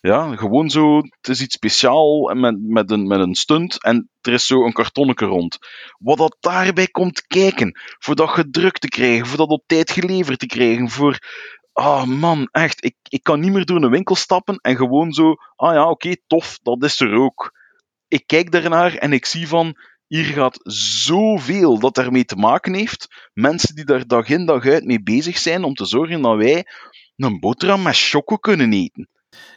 Ja, 0.00 0.36
gewoon 0.36 0.70
zo, 0.70 0.96
het 0.96 1.28
is 1.28 1.40
iets 1.40 1.54
speciaal 1.54 2.34
met, 2.34 2.56
met, 2.60 2.90
een, 2.90 3.06
met 3.06 3.20
een 3.20 3.34
stunt 3.34 3.82
en 3.82 4.10
er 4.20 4.32
is 4.32 4.46
zo 4.46 4.64
een 4.64 4.72
kartonnetje 4.72 5.26
rond. 5.26 5.58
Wat 5.98 6.18
dat 6.18 6.36
daarbij 6.40 6.86
komt 6.86 7.26
kijken, 7.26 7.78
voor 7.98 8.14
dat 8.14 8.28
gedrukt 8.28 8.80
te 8.80 8.88
krijgen, 8.88 9.26
voor 9.26 9.36
dat 9.36 9.48
op 9.48 9.62
tijd 9.66 9.90
geleverd 9.90 10.38
te 10.38 10.46
krijgen, 10.46 10.88
voor... 10.90 11.18
Ah 11.72 11.86
oh 11.86 12.04
man, 12.04 12.48
echt, 12.50 12.84
ik, 12.84 12.94
ik 13.08 13.22
kan 13.22 13.40
niet 13.40 13.52
meer 13.52 13.64
door 13.64 13.82
een 13.82 13.90
winkel 13.90 14.14
stappen 14.14 14.56
en 14.56 14.76
gewoon 14.76 15.12
zo, 15.12 15.34
ah 15.56 15.74
ja, 15.74 15.90
oké, 15.90 16.16
tof, 16.26 16.58
dat 16.62 16.84
is 16.84 17.00
er 17.00 17.14
ook. 17.14 17.52
Ik 18.08 18.26
kijk 18.26 18.52
daarnaar 18.52 18.94
en 18.94 19.12
ik 19.12 19.26
zie 19.26 19.48
van, 19.48 19.76
hier 20.06 20.24
gaat 20.24 20.60
zoveel 20.72 21.78
dat 21.78 21.94
daarmee 21.94 22.24
te 22.24 22.36
maken 22.36 22.74
heeft. 22.74 23.28
Mensen 23.32 23.74
die 23.74 23.84
daar 23.84 24.06
dag 24.06 24.28
in 24.28 24.46
dag 24.46 24.66
uit 24.66 24.84
mee 24.84 25.02
bezig 25.02 25.38
zijn 25.38 25.64
om 25.64 25.74
te 25.74 25.84
zorgen 25.84 26.22
dat 26.22 26.36
wij 26.36 26.66
een 27.16 27.40
boterham 27.40 27.82
met 27.82 27.96
choco 27.96 28.36
kunnen 28.36 28.72
eten. 28.72 29.08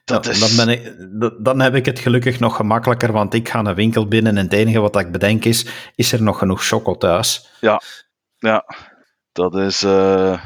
Dat 0.06 0.28
is... 0.28 0.40
dan, 0.40 0.66
ben 0.66 0.74
ik, 0.76 1.46
dan 1.46 1.60
heb 1.60 1.76
ik 1.76 1.86
het 1.86 2.00
gelukkig 2.00 2.40
nog 2.40 2.56
gemakkelijker, 2.56 3.12
want 3.12 3.34
ik 3.34 3.50
ga 3.50 3.60
een 3.60 3.76
winkel 3.76 4.08
binnen 4.08 4.38
en 4.38 4.44
het 4.44 4.54
enige 4.54 4.80
wat 4.80 5.00
ik 5.00 5.12
bedenk 5.12 5.46
is, 5.46 5.68
is 5.96 6.12
er 6.12 6.22
nog 6.22 6.38
genoeg 6.38 6.66
choco 6.66 6.98
thuis? 6.98 7.50
Ja, 7.60 7.82
ja. 8.38 8.66
dat 9.32 9.56
is... 9.56 9.84
Uh... 9.84 10.44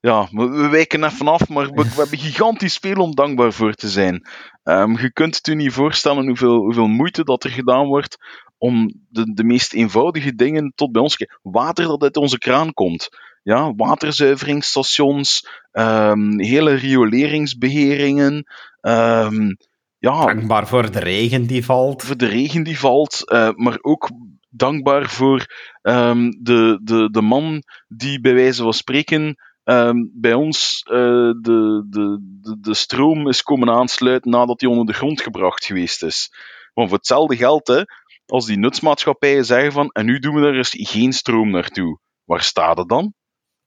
Ja, 0.00 0.28
we 0.30 0.68
wijken 0.68 1.04
even 1.04 1.28
af, 1.28 1.48
maar 1.48 1.70
we, 1.70 1.84
hebben 1.96 2.18
gigantisch 2.18 2.76
veel 2.76 3.02
om 3.02 3.14
dankbaar 3.14 3.52
voor 3.52 3.72
te 3.72 3.88
zijn. 3.88 4.28
Um, 4.62 4.98
je 4.98 5.12
kunt 5.12 5.36
het 5.36 5.46
u 5.46 5.54
niet 5.54 5.72
voorstellen 5.72 6.26
hoeveel, 6.26 6.56
hoeveel 6.56 6.86
moeite 6.86 7.24
dat 7.24 7.44
er 7.44 7.50
gedaan 7.50 7.86
wordt 7.86 8.16
om 8.58 8.92
de, 9.08 9.32
de 9.34 9.44
meest 9.44 9.74
eenvoudige 9.74 10.34
dingen 10.34 10.72
tot 10.74 10.92
bij 10.92 11.02
ons 11.02 11.16
te 11.16 11.38
Water 11.42 11.86
dat 11.86 12.02
uit 12.02 12.16
onze 12.16 12.38
kraan 12.38 12.72
komt 12.72 13.08
ja, 13.46 13.74
waterzuiveringsstations, 13.74 15.48
um, 15.72 16.40
hele 16.40 16.74
rioleringsbeheringen. 16.74 18.44
Um, 18.80 19.56
ja, 19.98 20.24
dankbaar 20.24 20.66
voor 20.66 20.90
de 20.90 20.98
regen 20.98 21.46
die 21.46 21.64
valt. 21.64 22.02
Voor 22.02 22.16
de 22.16 22.26
regen 22.26 22.62
die 22.62 22.78
valt, 22.78 23.22
uh, 23.32 23.50
maar 23.54 23.78
ook 23.80 24.10
dankbaar 24.48 25.08
voor 25.08 25.46
um, 25.82 26.30
de, 26.42 26.80
de, 26.82 27.10
de 27.10 27.22
man 27.22 27.62
die 27.88 28.20
bij 28.20 28.34
wijze 28.34 28.62
van 28.62 28.72
spreken 28.72 29.36
um, 29.64 30.10
bij 30.14 30.34
ons 30.34 30.82
uh, 30.90 30.96
de, 31.40 31.86
de, 31.88 32.18
de, 32.40 32.56
de 32.60 32.74
stroom 32.74 33.28
is 33.28 33.42
komen 33.42 33.70
aansluiten 33.70 34.30
nadat 34.30 34.60
hij 34.60 34.70
onder 34.70 34.86
de 34.86 34.92
grond 34.92 35.20
gebracht 35.20 35.64
geweest 35.64 36.02
is. 36.02 36.30
Want 36.74 36.88
voor 36.88 36.98
hetzelfde 36.98 37.36
geld, 37.36 37.66
hè, 37.66 37.82
als 38.26 38.46
die 38.46 38.58
nutsmaatschappijen 38.58 39.44
zeggen 39.44 39.72
van 39.72 39.88
en 39.88 40.06
nu 40.06 40.18
doen 40.18 40.34
we 40.34 40.46
er 40.46 40.56
eens 40.56 40.74
geen 40.78 41.12
stroom 41.12 41.50
naartoe, 41.50 41.98
waar 42.24 42.42
staat 42.42 42.78
het 42.78 42.88
dan? 42.88 43.14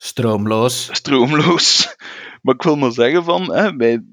Stroomloos. 0.02 0.90
Stroomloos. 0.92 1.88
Maar 2.42 2.56
ik 2.56 2.62
wil 2.62 2.76
maar 2.76 2.92
zeggen 2.92 3.24
van, 3.24 3.54
hè, 3.54 3.76
bij, 3.76 4.04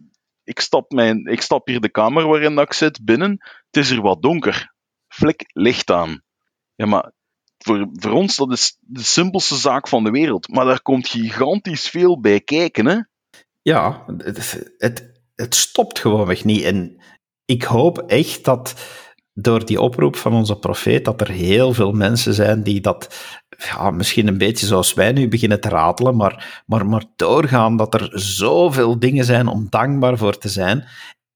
ik, 0.45 0.61
stap 0.61 0.90
mijn, 0.90 1.25
ik 1.25 1.40
stap 1.40 1.66
hier 1.66 1.81
de 1.81 1.90
kamer 1.90 2.26
waarin 2.26 2.55
dat 2.55 2.64
ik 2.64 2.73
zit 2.73 3.05
binnen, 3.05 3.31
het 3.71 3.85
is 3.85 3.90
er 3.90 4.00
wat 4.00 4.23
donker. 4.23 4.75
Flik 5.09 5.45
licht 5.52 5.90
aan. 5.90 6.23
Ja, 6.75 6.87
maar 6.87 7.12
voor, 7.59 7.88
voor 7.93 8.11
ons 8.11 8.37
dat 8.37 8.52
is 8.52 8.76
de 8.81 9.02
simpelste 9.02 9.55
zaak 9.55 9.88
van 9.88 10.05
de 10.05 10.11
wereld. 10.11 10.49
Maar 10.49 10.64
daar 10.64 10.83
komt 10.83 11.09
gigantisch 11.09 11.88
veel 11.88 12.21
bij 12.21 12.40
kijken, 12.40 12.87
hè? 12.87 12.99
Ja, 13.62 14.05
het, 14.16 14.75
het, 14.78 15.21
het 15.35 15.55
stopt 15.55 15.99
gewoonweg 15.99 16.45
niet. 16.45 16.62
En 16.62 17.02
ik 17.45 17.62
hoop 17.62 17.99
echt 17.99 18.45
dat 18.45 18.75
door 19.38 19.64
die 19.64 19.81
oproep 19.81 20.16
van 20.16 20.33
onze 20.33 20.59
profeet, 20.59 21.05
dat 21.05 21.21
er 21.21 21.31
heel 21.31 21.73
veel 21.73 21.93
mensen 21.93 22.35
zijn 22.35 22.62
die 22.62 22.81
dat 22.81 23.25
ja, 23.59 23.90
misschien 23.90 24.26
een 24.26 24.38
beetje 24.38 24.66
zoals 24.66 24.95
wij 24.95 25.12
nu 25.12 25.28
beginnen 25.28 25.61
te 25.61 25.69
ratelen, 25.69 26.16
maar, 26.16 26.62
maar, 26.66 26.87
maar 26.87 27.05
doorgaan 27.16 27.76
dat 27.76 27.95
er 27.95 28.11
zoveel 28.12 28.99
dingen 28.99 29.25
zijn 29.25 29.47
om 29.47 29.66
dankbaar 29.71 30.19
voor 30.19 30.38
te 30.38 30.49
zijn. 30.49 30.85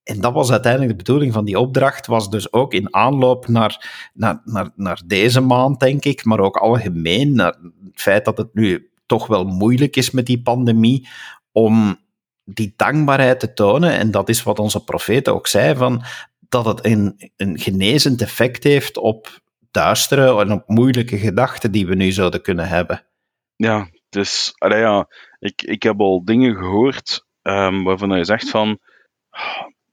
En 0.03 0.21
dat 0.21 0.33
was 0.33 0.51
uiteindelijk 0.51 0.91
de 0.91 1.05
bedoeling 1.05 1.33
van 1.33 1.45
die 1.45 1.59
opdracht, 1.59 2.07
was 2.07 2.31
dus 2.31 2.53
ook 2.53 2.75
in 2.75 2.95
aanloop 2.95 3.49
naar, 3.49 4.09
naar, 4.15 4.41
naar, 4.45 4.71
naar 4.75 5.03
deze 5.07 5.41
maand, 5.41 5.81
denk 5.81 6.05
ik, 6.05 6.25
maar 6.25 6.41
ook 6.41 6.57
algemeen, 6.57 7.35
naar 7.35 7.57
het 7.85 8.01
feit 8.01 8.25
dat 8.25 8.39
het 8.39 8.55
nu 8.55 8.91
toch 9.07 9.27
wel 9.27 9.45
moeilijk 9.45 9.97
is 9.97 10.11
met 10.11 10.27
die 10.27 10.43
pandemie, 10.43 11.09
om 11.53 11.99
die 12.45 12.75
dankbaarheid 12.77 13.41
te 13.41 13.53
tonen. 13.53 13.93
En 13.93 14.11
dat 14.11 14.29
is 14.29 14.43
wat 14.43 14.59
onze 14.59 14.85
profeet 14.85 15.29
ook 15.29 15.47
zei, 15.47 15.77
van 15.77 16.03
dat 16.51 16.65
het 16.65 16.85
een, 16.85 17.31
een 17.37 17.59
genezend 17.59 18.23
effect 18.23 18.65
heeft 18.65 18.97
op 18.97 19.41
duistere 19.71 20.41
en 20.41 20.53
op 20.53 20.69
moeilijke 20.69 21.19
gedachten 21.19 21.73
die 21.73 21.87
we 21.87 21.95
nu 21.95 22.11
zouden 22.11 22.43
kunnen 22.43 22.69
hebben. 22.69 23.07
Ja, 23.57 23.89
dus 24.09 24.53
ja, 24.57 25.09
ik, 25.39 25.63
ik 25.63 25.83
heb 25.83 26.01
al 26.01 26.25
dingen 26.25 26.57
gehoord 26.57 27.27
um, 27.43 27.85
waarvan 27.85 28.17
je 28.17 28.25
zegt 28.25 28.51
van 28.51 28.79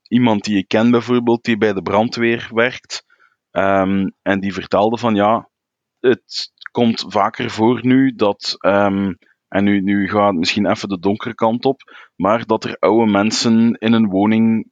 iemand 0.08 0.44
die 0.44 0.56
je 0.56 0.66
kent 0.66 0.90
bijvoorbeeld, 0.90 1.44
die 1.44 1.58
bij 1.58 1.72
de 1.72 1.82
brandweer 1.82 2.48
werkt, 2.52 3.04
um, 3.50 4.14
en 4.22 4.40
die 4.40 4.52
vertelde 4.52 4.98
van 4.98 5.14
ja, 5.14 5.50
het 6.00 6.52
komt 6.70 7.04
vaker 7.08 7.50
voor 7.50 7.86
nu 7.86 8.14
dat, 8.14 8.56
um, 8.60 9.18
en 9.48 9.64
nu, 9.64 9.80
nu 9.80 10.08
gaat 10.08 10.26
het 10.26 10.38
misschien 10.38 10.70
even 10.70 10.88
de 10.88 10.98
donkere 10.98 11.34
kant 11.34 11.64
op, 11.64 11.80
maar 12.16 12.46
dat 12.46 12.64
er 12.64 12.76
oude 12.78 13.10
mensen 13.10 13.74
in 13.74 13.92
een 13.92 14.08
woning 14.08 14.70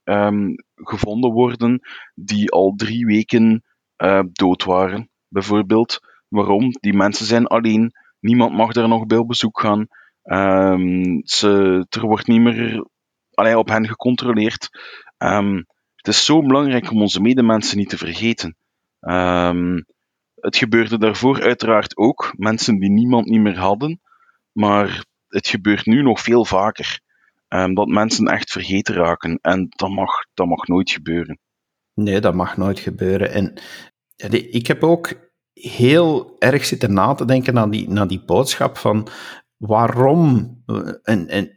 gevonden 0.74 1.32
worden 1.32 1.80
die 2.14 2.50
al 2.50 2.72
drie 2.76 3.06
weken 3.06 3.64
uh, 4.04 4.22
dood 4.32 4.64
waren, 4.64 5.10
bijvoorbeeld. 5.28 6.00
Waarom? 6.28 6.70
Die 6.80 6.94
mensen 6.94 7.26
zijn 7.26 7.46
alleen, 7.46 7.92
niemand 8.20 8.52
mag 8.52 8.72
daar 8.72 8.88
nog 8.88 9.06
bij 9.06 9.18
op 9.18 9.28
bezoek 9.28 9.60
gaan. 9.60 9.86
Um, 10.22 11.20
ze, 11.24 11.86
er 11.88 12.06
wordt 12.06 12.26
niet 12.26 12.40
meer 12.40 12.86
allee, 13.34 13.58
op 13.58 13.68
hen 13.68 13.86
gecontroleerd. 13.86 14.68
Um, 15.18 15.56
het 15.96 16.08
is 16.08 16.24
zo 16.24 16.42
belangrijk 16.42 16.90
om 16.90 17.00
onze 17.00 17.20
medemensen 17.20 17.78
niet 17.78 17.88
te 17.88 17.98
vergeten. 17.98 18.56
Het 20.34 20.56
gebeurde 20.56 20.98
daarvoor 20.98 21.42
uiteraard 21.42 21.96
ook, 21.96 22.32
mensen 22.36 22.78
die 22.78 22.90
niemand 22.90 23.26
niet 23.26 23.40
meer 23.40 23.58
hadden, 23.58 24.00
maar 24.56 25.04
het 25.28 25.48
gebeurt 25.48 25.86
nu 25.86 26.02
nog 26.02 26.20
veel 26.20 26.44
vaker. 26.44 27.00
Um, 27.48 27.74
dat 27.74 27.86
mensen 27.86 28.26
echt 28.26 28.50
vergeten 28.50 28.94
raken 28.94 29.38
en 29.42 29.66
dat 29.68 29.90
mag, 29.90 30.10
dat 30.34 30.46
mag 30.46 30.66
nooit 30.66 30.90
gebeuren. 30.90 31.38
Nee, 31.94 32.20
dat 32.20 32.34
mag 32.34 32.56
nooit 32.56 32.78
gebeuren. 32.78 33.32
En 33.32 33.54
ik 34.50 34.66
heb 34.66 34.82
ook 34.84 35.12
heel 35.52 36.36
erg 36.38 36.64
zitten 36.64 36.92
na 36.92 37.14
te 37.14 37.24
denken 37.24 37.54
naar 37.54 37.70
die, 37.70 37.88
naar 37.88 38.08
die 38.08 38.24
boodschap 38.24 38.76
van 38.76 39.08
waarom 39.56 40.56
eh, 40.66 40.88
en, 41.02 41.28
en 41.28 41.52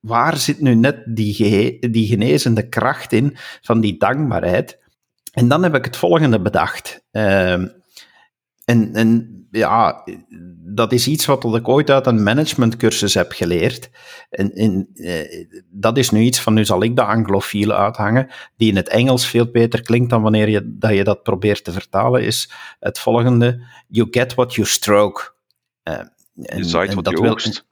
waar 0.00 0.36
zit 0.36 0.60
nu 0.60 0.74
net 0.74 1.02
die, 1.06 1.90
die 1.90 2.06
genezende 2.06 2.68
kracht 2.68 3.12
in 3.12 3.36
van 3.60 3.80
die 3.80 3.98
dankbaarheid? 3.98 4.78
En 5.32 5.48
dan 5.48 5.62
heb 5.62 5.74
ik 5.74 5.84
het 5.84 5.96
volgende 5.96 6.40
bedacht. 6.40 7.04
Uh, 7.12 7.64
en, 8.64 8.94
en 8.94 9.34
ja, 9.50 10.04
dat 10.74 10.92
is 10.92 11.08
iets 11.08 11.26
wat 11.26 11.54
ik 11.56 11.68
ooit 11.68 11.90
uit 11.90 12.06
een 12.06 12.22
managementcursus 12.22 13.14
heb 13.14 13.32
geleerd. 13.32 13.90
En, 14.30 14.52
en 14.52 14.88
eh, 14.94 15.46
dat 15.70 15.98
is 15.98 16.10
nu 16.10 16.20
iets 16.20 16.40
van, 16.40 16.54
nu 16.54 16.64
zal 16.64 16.82
ik 16.82 16.96
de 16.96 17.04
anglofiele 17.04 17.74
uithangen, 17.74 18.30
die 18.56 18.70
in 18.70 18.76
het 18.76 18.88
Engels 18.88 19.26
veel 19.26 19.50
beter 19.50 19.82
klinkt 19.82 20.10
dan 20.10 20.22
wanneer 20.22 20.48
je 20.48 20.76
dat, 20.78 20.94
je 20.94 21.04
dat 21.04 21.22
probeert 21.22 21.64
te 21.64 21.72
vertalen, 21.72 22.22
is 22.24 22.50
het 22.80 22.98
volgende. 22.98 23.66
You 23.88 24.08
get 24.10 24.34
what 24.34 24.54
you 24.54 24.66
stroke. 24.66 25.32
Uh, 25.88 26.00
je 26.32 26.64
zaait 26.64 26.94
wat 26.94 27.08
je 27.08 27.20
oogst. 27.20 27.66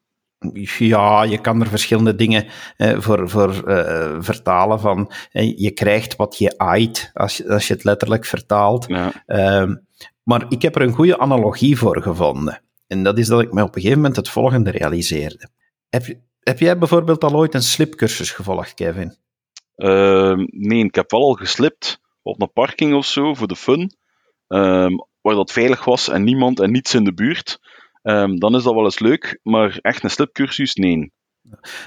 Ja, 0.79 1.23
je 1.23 1.41
kan 1.41 1.61
er 1.61 1.69
verschillende 1.69 2.15
dingen 2.15 2.47
eh, 2.77 2.99
voor, 2.99 3.29
voor 3.29 3.63
uh, 3.67 4.17
vertalen 4.19 4.81
van. 4.81 5.13
Eh, 5.33 5.59
je 5.59 5.71
krijgt 5.71 6.17
wat 6.17 6.39
je 6.39 6.59
aait, 6.59 7.11
als 7.13 7.37
je, 7.37 7.49
als 7.49 7.67
je 7.67 7.75
het 7.75 7.85
letterlijk 7.85 8.25
vertaalt. 8.25 8.85
Ja. 8.89 9.13
Uh, 9.27 9.77
maar 10.23 10.45
ik 10.49 10.63
heb 10.63 10.77
er 10.77 10.83
een 10.83 10.93
goede 10.93 11.19
analogie 11.19 11.79
voor 11.79 12.03
gevonden. 12.03 12.63
En 12.87 13.03
dat 13.03 13.19
is 13.19 13.27
dat 13.27 13.41
ik 13.41 13.53
me 13.53 13.63
op 13.63 13.69
een 13.69 13.81
gegeven 13.81 13.99
moment 13.99 14.17
het 14.17 14.29
volgende 14.29 14.71
realiseerde. 14.71 15.49
Heb, 15.89 16.19
heb 16.41 16.59
jij 16.59 16.79
bijvoorbeeld 16.79 17.25
al 17.25 17.35
ooit 17.35 17.55
een 17.55 17.63
slipcursus 17.63 18.31
gevolgd, 18.31 18.75
Kevin? 18.75 19.17
Uh, 19.77 20.35
nee, 20.47 20.85
ik 20.85 20.95
heb 20.95 21.11
wel 21.11 21.23
al 21.23 21.33
geslipt 21.33 22.01
op 22.23 22.43
een 22.43 22.53
parking 22.53 22.95
of 22.95 23.07
zo 23.07 23.35
voor 23.35 23.49
de 23.49 23.57
fun. 23.57 23.97
Um, 24.49 25.07
waar 25.21 25.35
dat 25.35 25.53
veilig 25.53 25.85
was 25.85 26.09
en 26.09 26.25
niemand 26.25 26.61
en 26.61 26.71
niets 26.71 26.95
in 26.95 27.05
de 27.05 27.15
buurt. 27.15 27.59
Um, 28.03 28.39
dan 28.39 28.55
is 28.55 28.63
dat 28.63 28.75
wel 28.75 28.85
eens 28.85 28.99
leuk, 28.99 29.39
maar 29.43 29.79
echt 29.81 30.05
een 30.05 30.11
slipcursus, 30.11 30.75
nee. 30.75 31.13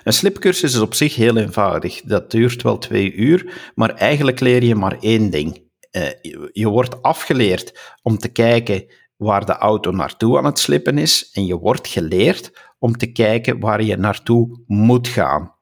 Een 0.04 0.14
slipcursus 0.14 0.74
is 0.74 0.80
op 0.80 0.94
zich 0.94 1.16
heel 1.16 1.38
eenvoudig. 1.38 2.02
Dat 2.02 2.32
duurt 2.32 2.62
wel 2.62 2.78
twee 2.78 3.14
uur, 3.14 3.72
maar 3.76 3.90
eigenlijk 3.90 4.40
leer 4.40 4.64
je 4.64 4.76
maar 4.76 4.98
één 5.00 5.30
ding. 5.30 5.65
Uh, 5.96 6.10
je 6.52 6.68
wordt 6.68 7.02
afgeleerd 7.02 7.96
om 8.02 8.18
te 8.18 8.30
kijken 8.30 8.86
waar 9.18 9.46
de 9.46 9.56
auto 9.58 9.92
naartoe 9.92 10.38
aan 10.38 10.46
het 10.46 10.60
slippen 10.60 10.98
is 10.98 11.30
en 11.34 11.46
je 11.46 11.58
wordt 11.58 11.88
geleerd 11.88 12.74
om 12.80 12.98
te 12.98 13.12
kijken 13.12 13.60
waar 13.60 13.84
je 13.84 13.98
naartoe 13.98 14.64
moet 14.66 15.08
gaan. 15.08 15.55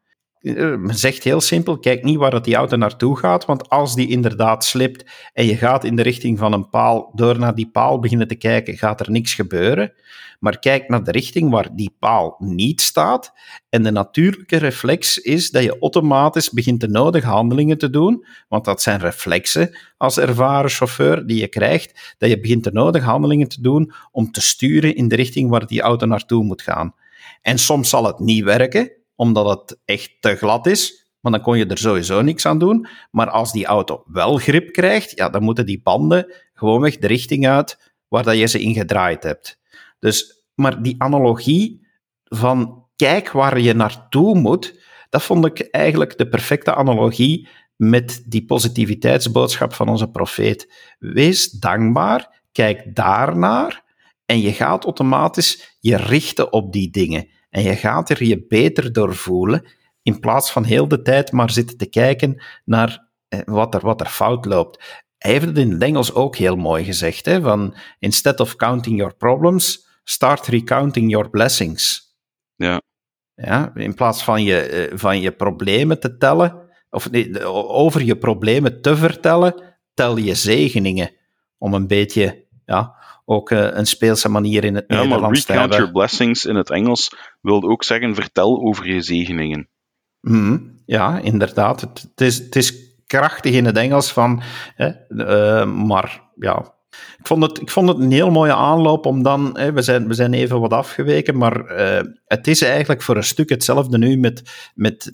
Eh, 0.43 0.73
zegt 0.87 1.23
heel 1.23 1.41
simpel, 1.41 1.79
kijk 1.79 2.03
niet 2.03 2.17
waar 2.17 2.31
dat 2.31 2.43
die 2.43 2.55
auto 2.55 2.75
naartoe 2.75 3.17
gaat, 3.17 3.45
want 3.45 3.69
als 3.69 3.95
die 3.95 4.09
inderdaad 4.09 4.63
slipt 4.63 5.05
en 5.33 5.45
je 5.45 5.55
gaat 5.55 5.83
in 5.83 5.95
de 5.95 6.01
richting 6.01 6.39
van 6.39 6.53
een 6.53 6.69
paal, 6.69 7.11
door 7.15 7.39
naar 7.39 7.55
die 7.55 7.69
paal 7.69 7.99
beginnen 7.99 8.27
te 8.27 8.35
kijken, 8.35 8.77
gaat 8.77 8.99
er 8.99 9.11
niks 9.11 9.33
gebeuren. 9.33 9.93
Maar 10.39 10.59
kijk 10.59 10.89
naar 10.89 11.03
de 11.03 11.11
richting 11.11 11.49
waar 11.51 11.75
die 11.75 11.95
paal 11.99 12.35
niet 12.39 12.81
staat. 12.81 13.33
En 13.69 13.83
de 13.83 13.91
natuurlijke 13.91 14.57
reflex 14.57 15.17
is 15.17 15.49
dat 15.51 15.63
je 15.63 15.79
automatisch 15.79 16.49
begint 16.49 16.81
de 16.81 16.87
nodige 16.87 17.27
handelingen 17.27 17.77
te 17.77 17.89
doen, 17.89 18.25
want 18.47 18.65
dat 18.65 18.81
zijn 18.81 18.99
reflexen 18.99 19.77
als 19.97 20.17
ervaren 20.17 20.69
chauffeur 20.69 21.25
die 21.25 21.39
je 21.39 21.47
krijgt, 21.47 22.15
dat 22.17 22.29
je 22.29 22.39
begint 22.39 22.63
de 22.63 22.71
nodige 22.71 23.05
handelingen 23.05 23.47
te 23.47 23.61
doen 23.61 23.93
om 24.11 24.31
te 24.31 24.41
sturen 24.41 24.95
in 24.95 25.07
de 25.07 25.15
richting 25.15 25.49
waar 25.49 25.67
die 25.67 25.81
auto 25.81 26.05
naartoe 26.05 26.43
moet 26.43 26.61
gaan. 26.61 26.95
En 27.41 27.57
soms 27.57 27.89
zal 27.89 28.05
het 28.05 28.19
niet 28.19 28.43
werken, 28.43 28.91
omdat 29.23 29.59
het 29.59 29.79
echt 29.85 30.11
te 30.19 30.35
glad 30.35 30.67
is. 30.67 31.07
Maar 31.19 31.31
dan 31.31 31.41
kon 31.41 31.57
je 31.57 31.65
er 31.65 31.77
sowieso 31.77 32.21
niks 32.21 32.45
aan 32.45 32.59
doen. 32.59 32.87
Maar 33.11 33.29
als 33.29 33.51
die 33.51 33.65
auto 33.65 34.03
wel 34.05 34.37
grip 34.37 34.73
krijgt, 34.73 35.11
ja, 35.15 35.29
dan 35.29 35.43
moeten 35.43 35.65
die 35.65 35.81
banden 35.83 36.33
gewoonweg 36.53 36.97
de 36.97 37.07
richting 37.07 37.47
uit 37.47 37.93
waar 38.07 38.23
dat 38.23 38.37
je 38.37 38.45
ze 38.45 38.61
in 38.61 38.73
gedraaid 38.73 39.23
hebt. 39.23 39.59
Dus, 39.99 40.43
maar 40.55 40.81
die 40.81 40.95
analogie 40.97 41.87
van 42.23 42.85
kijk 42.95 43.31
waar 43.31 43.59
je 43.59 43.73
naartoe 43.73 44.39
moet, 44.39 44.81
dat 45.09 45.23
vond 45.23 45.45
ik 45.45 45.61
eigenlijk 45.61 46.17
de 46.17 46.27
perfecte 46.27 46.75
analogie 46.75 47.47
met 47.75 48.23
die 48.25 48.45
positiviteitsboodschap 48.45 49.73
van 49.73 49.89
onze 49.89 50.09
profeet. 50.09 50.73
Wees 50.99 51.49
dankbaar, 51.49 52.41
kijk 52.51 52.95
daarnaar 52.95 53.83
en 54.25 54.41
je 54.41 54.51
gaat 54.51 54.83
automatisch 54.83 55.77
je 55.79 55.95
richten 55.95 56.53
op 56.53 56.73
die 56.73 56.89
dingen. 56.89 57.27
En 57.53 57.63
je 57.63 57.75
gaat 57.75 58.09
er 58.09 58.23
je 58.23 58.45
beter 58.47 58.93
door 58.93 59.15
voelen, 59.15 59.65
in 60.01 60.19
plaats 60.19 60.51
van 60.51 60.63
heel 60.63 60.87
de 60.87 61.01
tijd 61.01 61.31
maar 61.31 61.49
zitten 61.49 61.77
te 61.77 61.85
kijken 61.85 62.43
naar 62.65 63.09
eh, 63.27 63.39
wat 63.45 63.73
er, 63.73 63.81
wat 63.81 64.01
er 64.01 64.07
fout 64.07 64.45
loopt. 64.45 65.03
Hij 65.17 65.31
heeft 65.31 65.45
het 65.45 65.57
in 65.57 65.71
het 65.71 65.81
Engels 65.81 66.13
ook 66.13 66.35
heel 66.35 66.55
mooi 66.55 66.83
gezegd, 66.83 67.25
hè, 67.25 67.41
van 67.41 67.75
instead 67.99 68.39
of 68.39 68.55
counting 68.55 68.97
your 68.97 69.15
problems, 69.15 69.87
start 70.03 70.47
recounting 70.47 71.11
your 71.11 71.29
blessings. 71.29 72.15
Ja. 72.55 72.81
Ja, 73.35 73.71
in 73.75 73.93
plaats 73.93 74.23
van 74.23 74.43
je, 74.43 74.59
eh, 74.59 74.97
van 74.97 75.21
je 75.21 75.31
problemen 75.31 75.99
te 75.99 76.17
tellen, 76.17 76.69
of 76.89 77.11
nee, 77.11 77.45
over 77.67 78.03
je 78.03 78.17
problemen 78.17 78.81
te 78.81 78.95
vertellen, 78.95 79.77
tel 79.93 80.17
je 80.17 80.35
zegeningen. 80.35 81.11
Om 81.57 81.73
een 81.73 81.87
beetje 81.87 82.45
ja, 82.65 83.02
ook 83.25 83.51
uh, 83.51 83.67
een 83.71 83.85
speelse 83.85 84.29
manier 84.29 84.63
in 84.63 84.75
het 84.75 84.85
ja, 84.87 85.03
Nederlands 85.03 85.45
te 85.45 85.51
hebben. 85.51 85.69
Recount 85.69 85.93
your 85.93 86.07
blessings 86.07 86.45
in 86.45 86.55
het 86.55 86.69
Engels 86.69 87.15
wil 87.41 87.63
ook 87.63 87.83
zeggen 87.83 88.15
vertel 88.15 88.61
over 88.61 88.87
je 88.87 89.01
zegeningen. 89.01 89.69
Mm, 90.21 90.81
ja, 90.85 91.19
inderdaad. 91.19 91.81
Het, 91.81 92.01
het, 92.01 92.21
is, 92.21 92.37
het 92.37 92.55
is 92.55 92.73
krachtig 93.05 93.53
in 93.53 93.65
het 93.65 93.77
Engels 93.77 94.11
van, 94.11 94.41
hè, 94.75 94.91
uh, 95.09 95.65
maar 95.65 96.21
ja. 96.35 96.71
Ik 97.17 97.27
vond, 97.27 97.43
het, 97.43 97.61
ik 97.61 97.69
vond 97.69 97.87
het 97.87 97.99
een 97.99 98.11
heel 98.11 98.31
mooie 98.31 98.55
aanloop 98.55 99.05
om 99.05 99.23
dan, 99.23 99.57
hè, 99.57 99.73
we, 99.73 99.81
zijn, 99.81 100.07
we 100.07 100.13
zijn 100.13 100.33
even 100.33 100.59
wat 100.59 100.73
afgeweken, 100.73 101.37
maar 101.37 101.79
uh, 101.79 102.11
het 102.25 102.47
is 102.47 102.61
eigenlijk 102.61 103.01
voor 103.01 103.15
een 103.15 103.23
stuk 103.23 103.49
hetzelfde 103.49 103.97
nu 103.97 104.17
met, 104.17 104.71
met 104.75 105.13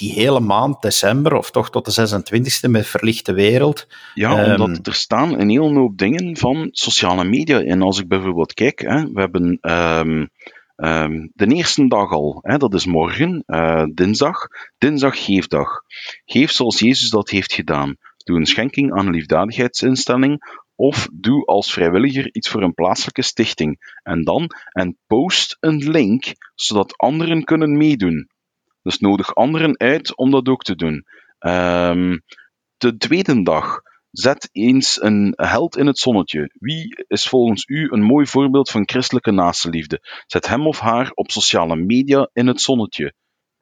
die 0.00 0.12
hele 0.12 0.40
maand 0.40 0.82
december, 0.82 1.34
of 1.34 1.50
toch 1.50 1.70
tot 1.70 1.84
de 1.84 2.08
26e 2.08 2.70
met 2.70 2.86
Verlichte 2.86 3.32
Wereld. 3.32 3.86
Ja, 4.14 4.44
omdat 4.44 4.68
ehm, 4.68 4.80
er 4.82 4.94
staan 4.94 5.40
een 5.40 5.48
hele 5.48 5.78
hoop 5.78 5.98
dingen 5.98 6.36
van 6.36 6.68
sociale 6.70 7.24
media 7.24 7.60
En 7.60 7.82
Als 7.82 7.98
ik 7.98 8.08
bijvoorbeeld 8.08 8.54
kijk, 8.54 8.80
hè, 8.80 9.12
we 9.12 9.20
hebben 9.20 9.58
um, 9.60 10.28
um, 10.76 11.30
de 11.34 11.46
eerste 11.46 11.88
dag 11.88 12.10
al, 12.10 12.38
hè, 12.42 12.56
dat 12.56 12.74
is 12.74 12.86
morgen, 12.86 13.42
uh, 13.46 13.84
dinsdag, 13.94 14.46
dinsdag 14.78 15.24
geefdag. 15.24 15.68
Geef 16.24 16.50
zoals 16.50 16.78
Jezus 16.78 17.10
dat 17.10 17.30
heeft 17.30 17.52
gedaan. 17.52 17.96
Doe 18.16 18.36
een 18.36 18.46
schenking 18.46 18.92
aan 18.92 19.06
een 19.06 19.12
liefdadigheidsinstelling 19.12 20.42
of 20.74 21.08
doe 21.12 21.46
als 21.46 21.72
vrijwilliger 21.72 22.34
iets 22.34 22.48
voor 22.48 22.62
een 22.62 22.74
plaatselijke 22.74 23.22
stichting. 23.22 23.98
En 24.02 24.24
dan 24.24 24.50
en 24.72 24.98
post 25.06 25.56
een 25.60 25.90
link 25.90 26.24
zodat 26.54 26.96
anderen 26.96 27.44
kunnen 27.44 27.76
meedoen. 27.76 28.28
Dus 28.82 28.98
nodig 28.98 29.34
anderen 29.34 29.78
uit 29.78 30.16
om 30.16 30.30
dat 30.30 30.48
ook 30.48 30.62
te 30.62 30.76
doen. 30.76 31.06
Um, 31.38 32.22
de 32.76 32.96
tweede 32.96 33.42
dag. 33.42 33.80
Zet 34.10 34.48
eens 34.52 35.02
een 35.02 35.32
held 35.36 35.76
in 35.76 35.86
het 35.86 35.98
zonnetje. 35.98 36.50
Wie 36.58 37.04
is 37.06 37.28
volgens 37.28 37.64
u 37.66 37.88
een 37.90 38.02
mooi 38.02 38.26
voorbeeld 38.26 38.70
van 38.70 38.88
christelijke 38.88 39.30
naastenliefde? 39.30 40.24
Zet 40.26 40.46
hem 40.46 40.66
of 40.66 40.78
haar 40.80 41.10
op 41.10 41.30
sociale 41.30 41.76
media 41.76 42.30
in 42.32 42.46
het 42.46 42.60
zonnetje. 42.60 43.14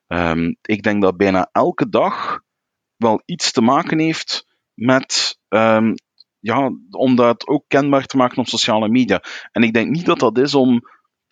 Um, 0.07 0.57
ik 0.63 0.83
denk 0.83 1.03
dat 1.03 1.17
bijna 1.17 1.49
elke 1.53 1.89
dag 1.89 2.41
wel 2.97 3.23
iets 3.25 3.53
te 3.53 3.61
maken 3.61 3.99
heeft 3.99 4.47
met, 4.75 5.39
um, 5.49 5.95
ja, 6.39 6.71
om 6.91 7.17
dat 7.17 7.47
ook 7.47 7.65
kenbaar 7.67 8.07
te 8.07 8.17
maken 8.17 8.39
op 8.39 8.47
sociale 8.47 8.89
media. 8.89 9.23
En 9.53 9.63
ik 9.63 9.73
denk 9.73 9.89
niet 9.91 10.07
dat 10.07 10.19
dat 10.19 10.39
is 10.39 10.55
om 10.55 10.81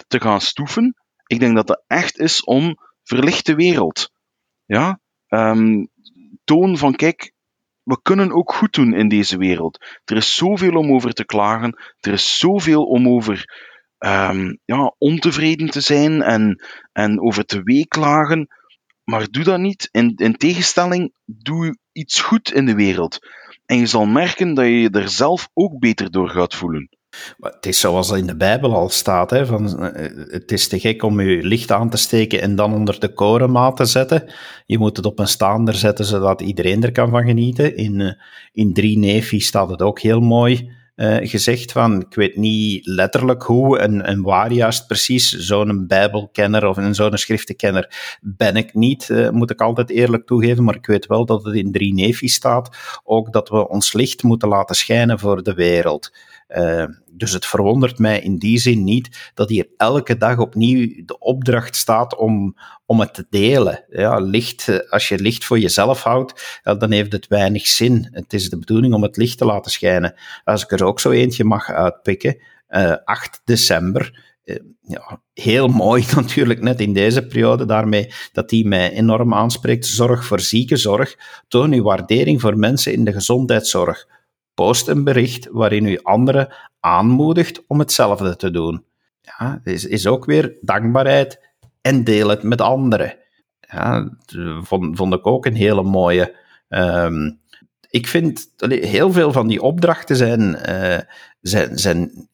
te 0.07 0.20
gaan 0.20 0.40
stoeven. 0.40 0.94
Ik 1.27 1.40
denk 1.40 1.57
dat 1.57 1.66
dat 1.66 1.85
echt 1.87 2.18
is 2.18 2.44
om 2.44 2.77
verlichte 3.07 3.55
wereld. 3.55 4.11
Ja? 4.64 5.01
Um, 5.29 5.88
toon 6.45 6.77
van, 6.77 6.95
kijk, 6.95 7.33
we 7.83 8.03
kunnen 8.03 8.33
ook 8.33 8.53
goed 8.53 8.73
doen 8.73 8.95
in 8.95 9.09
deze 9.09 9.37
wereld. 9.38 9.85
Er 10.05 10.16
is 10.16 10.35
zoveel 10.35 10.75
om 10.75 10.92
over 10.92 11.12
te 11.12 11.25
klagen. 11.25 11.79
Er 12.01 12.12
is 12.12 12.38
zoveel 12.38 12.85
om 12.85 13.09
over 13.09 13.64
um, 13.99 14.59
ja, 14.64 14.95
ontevreden 14.99 15.71
te 15.71 15.81
zijn 15.81 16.23
en, 16.23 16.64
en 16.92 17.21
over 17.21 17.45
te 17.45 17.62
weeklagen. 17.62 18.49
Maar 19.05 19.31
doe 19.31 19.45
dat 19.45 19.59
niet. 19.59 19.88
In, 19.92 20.12
in 20.16 20.37
tegenstelling, 20.37 21.12
doe 21.25 21.79
iets 21.92 22.21
goed 22.21 22.53
in 22.53 22.66
de 22.66 22.75
wereld. 22.75 23.19
En 23.66 23.79
je 23.79 23.87
zal 23.87 24.07
merken 24.07 24.55
dat 24.55 24.64
je 24.64 24.81
je 24.81 24.90
er 24.90 25.09
zelf 25.09 25.49
ook 25.55 25.79
beter 25.79 26.11
door 26.11 26.29
gaat 26.29 26.55
voelen. 26.55 26.95
Het 27.40 27.66
is 27.66 27.81
zoals 27.81 28.11
in 28.11 28.26
de 28.26 28.37
Bijbel 28.37 28.74
al 28.74 28.88
staat: 28.88 29.31
hè, 29.31 29.46
van, 29.46 29.83
eh, 29.83 30.33
het 30.33 30.52
is 30.52 30.68
te 30.68 30.81
gek 30.81 31.02
om 31.02 31.20
je 31.20 31.42
licht 31.42 31.72
aan 31.72 31.90
te 31.90 31.96
steken 31.96 32.40
en 32.40 32.57
dan 32.57 32.74
onder 32.74 33.00
de 33.00 33.12
korenmaat 33.12 33.76
te 33.76 33.85
zetten. 33.85 34.24
Je 34.66 34.79
moet 34.79 34.96
het 34.96 35.07
op 35.07 35.18
een 35.18 35.29
staander 35.29 35.74
zetten 35.74 36.05
zodat 36.05 36.40
iedereen 36.40 36.83
er 36.83 36.92
kan 36.92 37.11
van 37.11 37.24
genieten. 37.24 37.76
In, 37.76 38.00
uh, 38.00 38.12
in 38.52 38.72
3 38.72 38.98
Nefi 38.98 39.40
staat 39.40 39.70
het 39.70 39.83
ook 39.83 40.00
heel 40.00 40.20
mooi. 40.20 40.74
uh, 40.96 41.16
gezegd 41.20 41.72
van, 41.72 42.00
ik 42.00 42.14
weet 42.14 42.37
niet 42.37 42.87
letterlijk 42.87 43.42
hoe 43.42 43.79
en, 43.79 44.05
en 44.05 44.22
waar 44.22 44.52
juist 44.52 44.87
precies, 44.87 45.31
zo'n 45.31 45.87
bijbelkenner 45.87 46.66
of 46.66 46.79
zo'n 46.90 47.18
schriftenkenner 47.18 48.18
ben 48.20 48.57
ik 48.57 48.74
niet, 48.74 49.31
moet 49.31 49.50
ik 49.50 49.61
altijd 49.61 49.90
eerlijk 49.90 50.26
toegeven, 50.26 50.64
maar 50.64 50.74
ik 50.74 50.87
weet 50.87 51.07
wel 51.07 51.26
dat 51.26 51.44
het 51.44 51.55
in 51.55 51.72
drie 51.72 51.94
nefi 51.94 52.29
staat, 52.29 53.00
ook 53.05 53.33
dat 53.33 53.48
we 53.48 53.68
ons 53.68 53.92
licht 53.92 54.22
moeten 54.22 54.48
laten 54.48 54.76
schijnen 54.76 55.18
voor 55.18 55.42
de 55.42 55.55
wereld. 55.55 56.11
Uh, 56.48 56.85
dus 57.11 57.32
het 57.32 57.46
verwondert 57.46 57.98
mij 57.98 58.20
in 58.20 58.38
die 58.38 58.59
zin 58.59 58.85
niet 58.85 59.30
dat 59.35 59.48
hier 59.48 59.68
elke 59.76 60.16
dag 60.16 60.38
opnieuw 60.38 61.04
de 61.04 61.18
opdracht 61.18 61.76
staat 61.76 62.16
om, 62.16 62.56
om 62.87 63.00
het 63.00 63.14
te 63.14 63.26
delen. 63.30 63.85
Ja, 63.88 64.18
licht, 64.18 64.90
als 64.90 65.09
je 65.09 65.18
licht 65.18 65.44
voor 65.44 65.59
jezelf 65.59 66.02
houdt, 66.02 66.61
dan 66.62 66.92
heeft 66.92 67.12
het 67.12 67.26
weinig 67.26 67.66
zin. 67.66 68.09
Het 68.11 68.32
is 68.32 68.50
de 68.50 68.59
bedoeling 68.59 68.94
om 68.94 69.02
het 69.02 69.16
licht 69.16 69.38
te 69.38 69.44
laten 69.44 69.70
schijnen. 69.70 70.14
Als 70.44 70.62
ik 70.62 70.70
er 70.70 70.85
ook 70.85 71.00
zo 71.00 71.11
eentje 71.11 71.44
mag 71.44 71.70
uitpikken, 71.70 72.37
uh, 72.68 72.94
8 73.04 73.40
december. 73.44 74.24
Uh, 74.44 74.56
ja, 74.80 75.22
heel 75.32 75.68
mooi 75.85 76.04
natuurlijk, 76.14 76.61
net 76.61 76.80
in 76.80 76.92
deze 76.92 77.26
periode, 77.26 77.64
daarmee 77.64 78.12
dat 78.32 78.48
die 78.48 78.66
mij 78.66 78.92
enorm 78.92 79.35
aanspreekt. 79.35 79.87
Zorg 79.87 80.24
voor 80.24 80.40
ziekenzorg. 80.40 81.16
Toon 81.48 81.72
uw 81.72 81.82
waardering 81.82 82.40
voor 82.40 82.59
mensen 82.59 82.92
in 82.92 83.04
de 83.04 83.12
gezondheidszorg 83.12 84.06
post 84.57 84.88
een 84.88 85.05
bericht 85.05 85.49
waarin 85.51 85.87
u 85.87 85.99
anderen 86.03 86.55
aanmoedigt 86.81 87.66
om 87.66 87.79
hetzelfde 87.79 88.37
te 88.37 88.51
doen. 88.51 88.85
Ja, 89.21 89.61
is, 89.64 89.85
is 89.85 90.07
ook 90.07 90.25
weer 90.25 90.57
dankbaarheid 90.61 91.55
en 91.81 92.05
deel 92.05 92.29
het 92.29 92.42
met 92.42 92.61
anderen. 92.61 93.16
Ja, 93.61 94.11
vond, 94.62 94.97
vond 94.97 95.14
ik 95.14 95.27
ook 95.27 95.47
een 95.47 95.55
hele 95.55 95.83
mooie. 95.83 96.37
Um, 96.69 97.40
ik 97.96 98.06
vind 98.06 98.52
heel 98.68 99.12
veel 99.12 99.32
van 99.32 99.48
die 99.48 99.62
opdrachten 99.62 100.16
zijn, 100.16 100.59
uh, 100.68 100.98
zijn, 101.40 101.78
zijn 101.78 102.28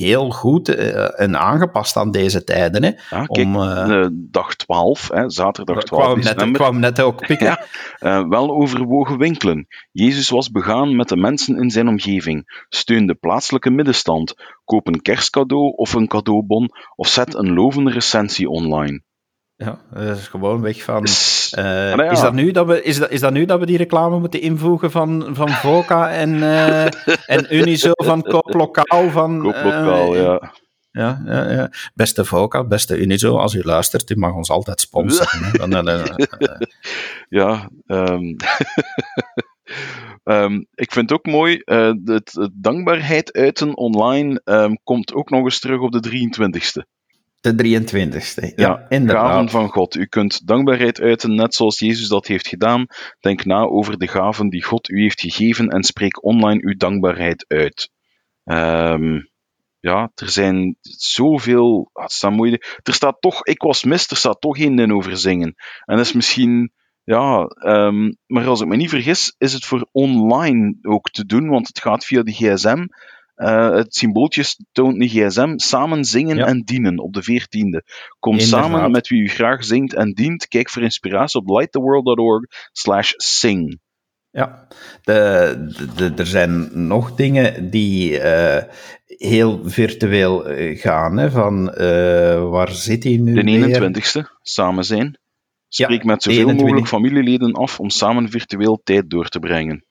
heel 0.00 0.30
goed 0.30 0.68
uh, 0.68 1.20
en 1.20 1.38
aangepast 1.38 1.96
aan 1.96 2.10
deze 2.10 2.44
tijden. 2.44 2.82
Hè, 2.82 2.88
ja, 2.88 3.26
kijk, 3.26 3.46
om, 3.46 3.56
uh, 3.56 4.06
dag 4.12 4.54
12, 4.54 5.08
hè, 5.08 5.30
zaterdag 5.30 5.82
12 5.82 6.04
kwam 6.04 6.16
december. 6.16 6.46
Net, 6.46 6.56
kwam 6.56 6.78
net 6.78 7.00
ook 7.00 7.20
pikken. 7.26 7.58
ja, 7.98 8.28
wel 8.28 8.50
overwogen 8.50 9.18
winkelen. 9.18 9.66
Jezus 9.92 10.28
was 10.28 10.50
begaan 10.50 10.96
met 10.96 11.08
de 11.08 11.16
mensen 11.16 11.56
in 11.56 11.70
zijn 11.70 11.88
omgeving. 11.88 12.64
Steun 12.68 13.06
de 13.06 13.14
plaatselijke 13.14 13.70
middenstand. 13.70 14.34
Koop 14.64 14.86
een 14.86 15.02
kerstcadeau 15.02 15.72
of 15.76 15.92
een 15.92 16.08
cadeaubon 16.08 16.68
of 16.96 17.08
zet 17.08 17.34
een 17.34 17.52
lovende 17.52 17.90
recensie 17.90 18.48
online. 18.48 19.02
Ja, 19.64 19.78
dat 19.92 20.18
is 20.18 20.28
gewoon 20.28 20.60
weg 20.60 20.82
van. 20.82 21.06
Uh, 21.58 21.94
ja. 21.94 22.10
is, 22.10 22.20
dat 22.20 22.32
nu 22.32 22.50
dat 22.50 22.66
we, 22.66 22.82
is, 22.82 22.98
dat, 22.98 23.10
is 23.10 23.20
dat 23.20 23.32
nu 23.32 23.44
dat 23.44 23.58
we 23.58 23.66
die 23.66 23.76
reclame 23.76 24.18
moeten 24.18 24.40
invoegen 24.40 24.90
van, 24.90 25.28
van 25.32 25.48
Voca 25.48 26.10
en, 26.10 26.34
uh, 26.34 26.84
en 27.34 27.54
Unizo 27.56 27.90
van 27.94 28.22
Kooplokaal? 28.22 29.10
Van, 29.10 29.40
Kooplokaal, 29.40 30.16
uh, 30.16 30.22
ja. 30.22 30.52
Ja, 30.90 31.22
ja, 31.24 31.50
ja. 31.50 31.70
Beste 31.94 32.24
Voca, 32.24 32.64
beste 32.64 32.98
Unizo, 32.98 33.36
als 33.36 33.54
u 33.54 33.62
luistert, 33.62 34.10
u 34.10 34.16
mag 34.16 34.34
ons 34.34 34.50
altijd 34.50 34.80
sponsoren. 34.80 35.70
dan, 35.70 36.08
ja, 37.28 37.70
um, 37.86 38.36
um, 40.24 40.66
ik 40.84 40.92
vind 40.92 41.10
het 41.10 41.12
ook 41.12 41.26
mooi, 41.26 41.62
het, 41.64 41.98
het, 42.04 42.50
dankbaarheid 42.52 43.32
uiten 43.32 43.76
online 43.76 44.40
um, 44.44 44.78
komt 44.84 45.14
ook 45.14 45.30
nog 45.30 45.44
eens 45.44 45.60
terug 45.60 45.80
op 45.80 45.92
de 45.92 46.28
23ste. 46.28 46.98
De 47.40 47.52
23ste. 47.52 48.54
Ja, 48.56 48.66
ja 48.66 48.86
inderdaad. 48.88 49.26
Gaven 49.26 49.48
van 49.48 49.68
God. 49.68 49.94
U 49.94 50.06
kunt 50.06 50.46
dankbaarheid 50.46 51.00
uiten, 51.00 51.34
net 51.34 51.54
zoals 51.54 51.78
Jezus 51.78 52.08
dat 52.08 52.26
heeft 52.26 52.48
gedaan. 52.48 52.86
Denk 53.20 53.44
na 53.44 53.60
over 53.60 53.98
de 53.98 54.08
gaven 54.08 54.48
die 54.48 54.64
God 54.64 54.88
u 54.88 55.00
heeft 55.00 55.20
gegeven 55.20 55.68
en 55.68 55.82
spreek 55.82 56.24
online 56.24 56.62
uw 56.62 56.74
dankbaarheid 56.76 57.44
uit. 57.48 57.90
Um, 58.44 59.30
ja, 59.80 60.10
er 60.14 60.30
zijn 60.30 60.76
zoveel. 60.80 61.90
Ah, 61.92 62.02
het 62.02 62.12
staat 62.12 62.32
mooi, 62.32 62.58
er 62.82 62.94
staat 62.94 63.20
toch, 63.20 63.44
ik 63.44 63.62
was 63.62 63.84
mis, 63.84 64.10
er 64.10 64.16
staat 64.16 64.40
toch 64.40 64.58
één 64.58 64.78
in 64.78 64.94
over 64.94 65.16
zingen. 65.16 65.54
En 65.84 65.96
dat 65.96 66.06
is 66.06 66.12
misschien. 66.12 66.72
Ja, 67.04 67.50
um, 67.66 68.16
maar 68.26 68.46
als 68.46 68.60
ik 68.60 68.66
me 68.66 68.76
niet 68.76 68.88
vergis, 68.90 69.34
is 69.38 69.52
het 69.52 69.64
voor 69.64 69.88
online 69.92 70.78
ook 70.82 71.10
te 71.10 71.26
doen, 71.26 71.48
want 71.48 71.66
het 71.66 71.80
gaat 71.80 72.04
via 72.04 72.22
de 72.22 72.32
gsm. 72.32 72.86
Uh, 73.40 73.70
het 73.70 73.94
symbooltje 73.94 74.44
toont 74.72 75.00
een 75.00 75.08
gsm. 75.08 75.52
Samen 75.56 76.04
zingen 76.04 76.36
ja. 76.36 76.46
en 76.46 76.60
dienen 76.60 76.98
op 76.98 77.12
de 77.12 77.22
14e. 77.22 77.92
Kom 78.18 78.32
Inderdaad. 78.32 78.64
samen 78.64 78.90
met 78.90 79.08
wie 79.08 79.22
u 79.22 79.28
graag 79.28 79.64
zingt 79.64 79.94
en 79.94 80.12
dient. 80.12 80.48
Kijk 80.48 80.70
voor 80.70 80.82
inspiratie 80.82 81.40
op 81.40 81.48
lighttheworld.org 81.48 82.44
slash 82.72 83.12
sing. 83.16 83.80
Ja, 84.30 84.66
de, 85.02 85.88
de, 85.96 86.12
er 86.16 86.26
zijn 86.26 86.86
nog 86.86 87.14
dingen 87.14 87.70
die 87.70 88.10
uh, 88.12 88.62
heel 89.06 89.60
virtueel 89.64 90.44
gaan. 90.76 91.18
Hè, 91.18 91.30
van 91.30 91.74
uh, 91.78 92.50
waar 92.50 92.70
zit 92.70 93.04
hij 93.04 93.16
nu? 93.16 93.42
De 93.42 93.90
21ste, 93.90 94.38
samen 94.42 94.84
zijn. 94.84 95.18
Spreek 95.68 96.02
ja, 96.02 96.06
met 96.06 96.22
zoveel 96.22 96.38
21. 96.38 96.66
mogelijk 96.66 96.88
familieleden 96.88 97.52
af 97.52 97.80
om 97.80 97.90
samen 97.90 98.28
virtueel 98.28 98.80
tijd 98.84 99.10
door 99.10 99.28
te 99.28 99.38
brengen 99.38 99.84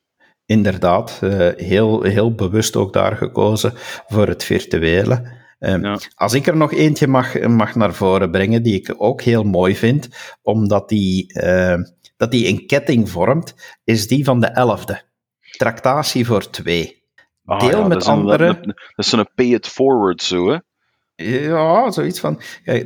inderdaad 0.50 1.20
uh, 1.24 1.50
heel, 1.56 2.02
heel 2.02 2.36
bewust 2.36 2.76
ook 2.76 2.94
daar 2.94 3.16
gekozen 3.16 3.74
voor 4.08 4.28
het 4.28 4.44
virtuele. 4.44 5.38
Ja. 5.60 6.00
Als 6.16 6.34
ik 6.34 6.48
er 6.48 6.58
nog 6.58 6.74
eentje 6.74 7.08
mag, 7.08 7.40
mag 7.40 7.76
naar 7.76 7.94
voren 7.94 8.32
brengen, 8.32 8.64
die 8.64 8.76
ik 8.76 8.96
ook 8.98 9.22
heel 9.22 9.44
mooi 9.44 9.76
vind, 9.76 10.10
omdat 10.42 10.90
die, 10.90 11.42
uh, 11.44 11.76
dat 12.18 12.32
die 12.32 12.48
een 12.48 12.66
ketting 12.66 13.10
vormt, 13.10 13.56
is 13.84 14.08
die 14.08 14.24
van 14.24 14.40
de 14.40 14.48
elfde. 14.48 15.02
Tractatie 15.58 16.26
voor 16.26 16.50
twee. 16.50 17.04
Ah, 17.46 17.60
Deel 17.60 17.80
ja, 17.80 17.88
met 17.88 18.06
anderen. 18.06 18.62
Dat 18.96 19.06
is 19.06 19.12
een 19.12 19.30
pay 19.36 19.54
it 19.54 19.68
forward 19.68 20.22
zo, 20.22 20.50
hè? 20.50 20.58
Ja, 21.26 21.92
zoiets 21.92 22.20
van. 22.20 22.42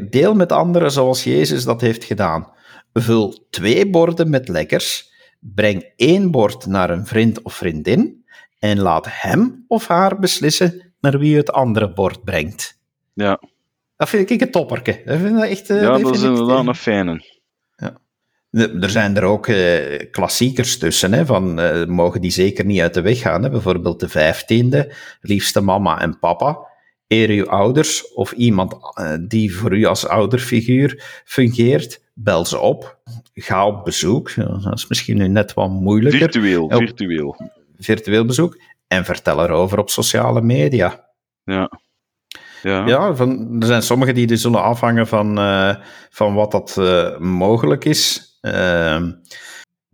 Deel 0.09 0.33
met 0.33 0.51
anderen 0.51 0.91
zoals 0.91 1.23
Jezus 1.23 1.63
dat 1.63 1.81
heeft 1.81 2.03
gedaan. 2.03 2.51
Vul 2.93 3.47
twee 3.49 3.89
borden 3.89 4.29
met 4.29 4.47
lekkers 4.47 5.11
Breng 5.55 5.91
één 5.95 6.31
bord 6.31 6.65
naar 6.65 6.89
een 6.89 7.05
vriend 7.05 7.41
of 7.41 7.53
vriendin 7.53 8.25
en 8.59 8.79
laat 8.79 9.05
hem 9.09 9.65
of 9.67 9.87
haar 9.87 10.19
beslissen 10.19 10.93
naar 10.99 11.19
wie 11.19 11.37
het 11.37 11.51
andere 11.51 11.93
bord 11.93 12.23
brengt. 12.23 12.79
Ja. 13.13 13.39
Dat 13.95 14.09
vind 14.09 14.29
ik 14.29 14.41
een 14.41 14.51
topperke. 14.51 15.01
Dat 15.05 15.19
vind 15.19 15.37
ik 15.37 15.49
echt, 15.49 15.67
ja, 15.67 15.97
dat, 15.97 16.15
is 16.15 16.21
inderdaad 16.21 16.67
een 16.67 16.75
fijne. 16.75 17.23
Ja. 17.75 17.97
Er 18.81 18.89
zijn 18.89 19.17
er 19.17 19.23
ook 19.23 19.47
uh, 19.47 19.99
klassiekers 20.11 20.77
tussen, 20.77 21.13
hè, 21.13 21.25
van, 21.25 21.53
mogen 21.91 22.21
die 22.21 22.31
zeker 22.31 22.65
niet 22.65 22.81
uit 22.81 22.93
de 22.93 23.01
weg 23.01 23.19
gaan. 23.19 23.43
Hè. 23.43 23.49
Bijvoorbeeld 23.49 23.99
de 23.99 24.09
vijftiende, 24.09 24.93
liefste 25.21 25.61
mama 25.61 26.01
en 26.01 26.19
papa. 26.19 26.71
Eer 27.07 27.29
uw 27.29 27.45
ouders 27.49 28.13
of 28.13 28.31
iemand 28.31 28.75
die 29.27 29.55
voor 29.55 29.77
u 29.77 29.85
als 29.85 30.07
ouderfiguur 30.07 31.21
fungeert 31.25 32.02
bel 32.13 32.45
ze 32.45 32.59
op, 32.59 32.97
ga 33.33 33.67
op 33.67 33.83
bezoek. 33.85 34.35
Dat 34.35 34.73
is 34.73 34.87
misschien 34.87 35.17
nu 35.17 35.27
net 35.27 35.53
wat 35.53 35.69
moeilijker. 35.69 36.19
Virtueel, 36.19 36.69
virtueel. 36.69 37.51
Virtueel 37.77 38.25
bezoek. 38.25 38.57
En 38.87 39.05
vertel 39.05 39.43
erover 39.43 39.79
op 39.79 39.89
sociale 39.89 40.41
media. 40.41 41.09
Ja. 41.43 41.69
Ja, 42.61 42.87
ja 42.87 43.15
van, 43.15 43.55
er 43.59 43.67
zijn 43.67 43.81
sommigen 43.81 44.15
die 44.15 44.27
dus 44.27 44.41
zullen 44.41 44.63
afhangen 44.63 45.07
van, 45.07 45.39
uh, 45.39 45.75
van 46.09 46.33
wat 46.33 46.51
dat 46.51 46.75
uh, 46.79 47.17
mogelijk 47.17 47.85
is. 47.85 48.31
Uh, 48.41 49.01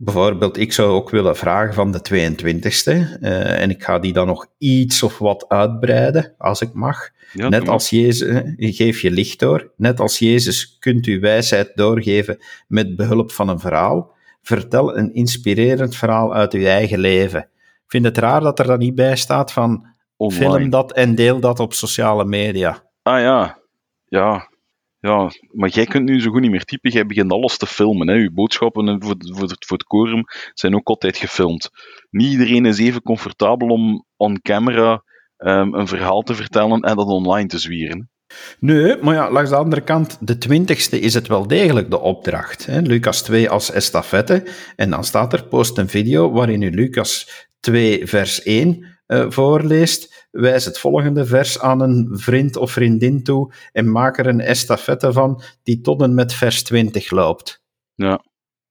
bijvoorbeeld, 0.02 0.58
ik 0.58 0.72
zou 0.72 0.90
ook 0.90 1.10
willen 1.10 1.36
vragen 1.36 1.74
van 1.74 1.92
de 1.92 2.00
22e. 2.00 3.20
en 3.20 3.70
ik 3.70 3.84
ga 3.84 3.98
die 3.98 4.12
dan 4.12 4.26
nog 4.26 4.46
iets 4.58 5.02
of 5.02 5.18
wat 5.18 5.48
uitbreiden, 5.48 6.34
als 6.38 6.60
ik 6.60 6.72
mag. 6.72 7.10
Ja, 7.32 7.48
Net 7.48 7.68
als 7.68 7.90
Jezus, 7.90 8.42
geef 8.56 9.00
je 9.00 9.10
licht 9.10 9.38
door. 9.38 9.72
Net 9.76 10.00
als 10.00 10.18
Jezus 10.18 10.76
kunt 10.78 11.06
u 11.06 11.20
wijsheid 11.20 11.72
doorgeven 11.74 12.38
met 12.68 12.96
behulp 12.96 13.32
van 13.32 13.48
een 13.48 13.60
verhaal. 13.60 14.12
Vertel 14.42 14.96
een 14.96 15.14
inspirerend 15.14 15.96
verhaal 15.96 16.34
uit 16.34 16.52
uw 16.52 16.64
eigen 16.64 16.98
leven. 16.98 17.40
Ik 17.40 17.96
vind 17.96 18.04
het 18.04 18.18
raar 18.18 18.40
dat 18.40 18.58
er 18.58 18.66
dan 18.66 18.78
niet 18.78 18.94
bij 18.94 19.16
staat 19.16 19.52
van 19.52 19.86
Online. 20.16 20.40
film 20.40 20.70
dat 20.70 20.92
en 20.92 21.14
deel 21.14 21.40
dat 21.40 21.60
op 21.60 21.74
sociale 21.74 22.24
media. 22.24 22.82
Ah 23.02 23.20
ja, 23.20 23.58
ja. 24.04 24.49
Ja, 25.00 25.30
maar 25.52 25.68
jij 25.68 25.86
kunt 25.86 26.08
nu 26.08 26.20
zo 26.20 26.30
goed 26.30 26.40
niet 26.40 26.50
meer 26.50 26.64
typen. 26.64 26.90
Jij 26.90 27.06
begint 27.06 27.32
alles 27.32 27.56
te 27.56 27.66
filmen. 27.66 28.08
Hè. 28.08 28.14
Uw 28.14 28.32
boodschappen 28.32 29.02
voor, 29.02 29.14
voor, 29.18 29.48
voor 29.66 29.76
het 29.76 29.86
quorum 29.86 30.24
zijn 30.54 30.74
ook 30.74 30.88
altijd 30.88 31.16
gefilmd. 31.16 31.70
Niet 32.10 32.30
iedereen 32.30 32.66
is 32.66 32.78
even 32.78 33.02
comfortabel 33.02 33.68
om 33.68 34.04
on 34.16 34.40
camera 34.42 35.02
um, 35.38 35.74
een 35.74 35.86
verhaal 35.86 36.22
te 36.22 36.34
vertellen 36.34 36.80
en 36.80 36.96
dat 36.96 37.06
online 37.06 37.48
te 37.48 37.58
zwieren. 37.58 38.10
Nee, 38.58 38.96
maar 38.96 39.14
ja, 39.14 39.30
langs 39.30 39.50
de 39.50 39.56
andere 39.56 39.80
kant, 39.80 40.18
de 40.20 40.38
twintigste 40.38 41.00
is 41.00 41.14
het 41.14 41.26
wel 41.26 41.46
degelijk 41.46 41.90
de 41.90 42.00
opdracht. 42.00 42.66
Hè? 42.66 42.80
Lucas 42.80 43.22
2 43.22 43.50
als 43.50 43.70
estafette. 43.70 44.46
En 44.76 44.90
dan 44.90 45.04
staat 45.04 45.32
er, 45.32 45.44
post 45.44 45.78
een 45.78 45.88
video 45.88 46.32
waarin 46.32 46.62
u 46.62 46.70
Lucas 46.70 47.46
2 47.60 48.06
vers 48.06 48.42
1 48.42 48.78
uh, 48.78 48.89
voorleest. 49.28 50.28
Wijs 50.30 50.64
het 50.64 50.78
volgende 50.78 51.26
vers 51.26 51.60
aan 51.60 51.80
een 51.80 52.08
vriend 52.12 52.56
of 52.56 52.72
vriendin 52.72 53.22
toe 53.22 53.52
en 53.72 53.92
maak 53.92 54.18
er 54.18 54.26
een 54.26 54.40
estafette 54.40 55.12
van 55.12 55.42
die 55.62 55.80
tot 55.80 56.02
en 56.02 56.14
met 56.14 56.34
vers 56.34 56.62
20 56.62 57.10
loopt. 57.10 57.62
Ja. 57.94 58.24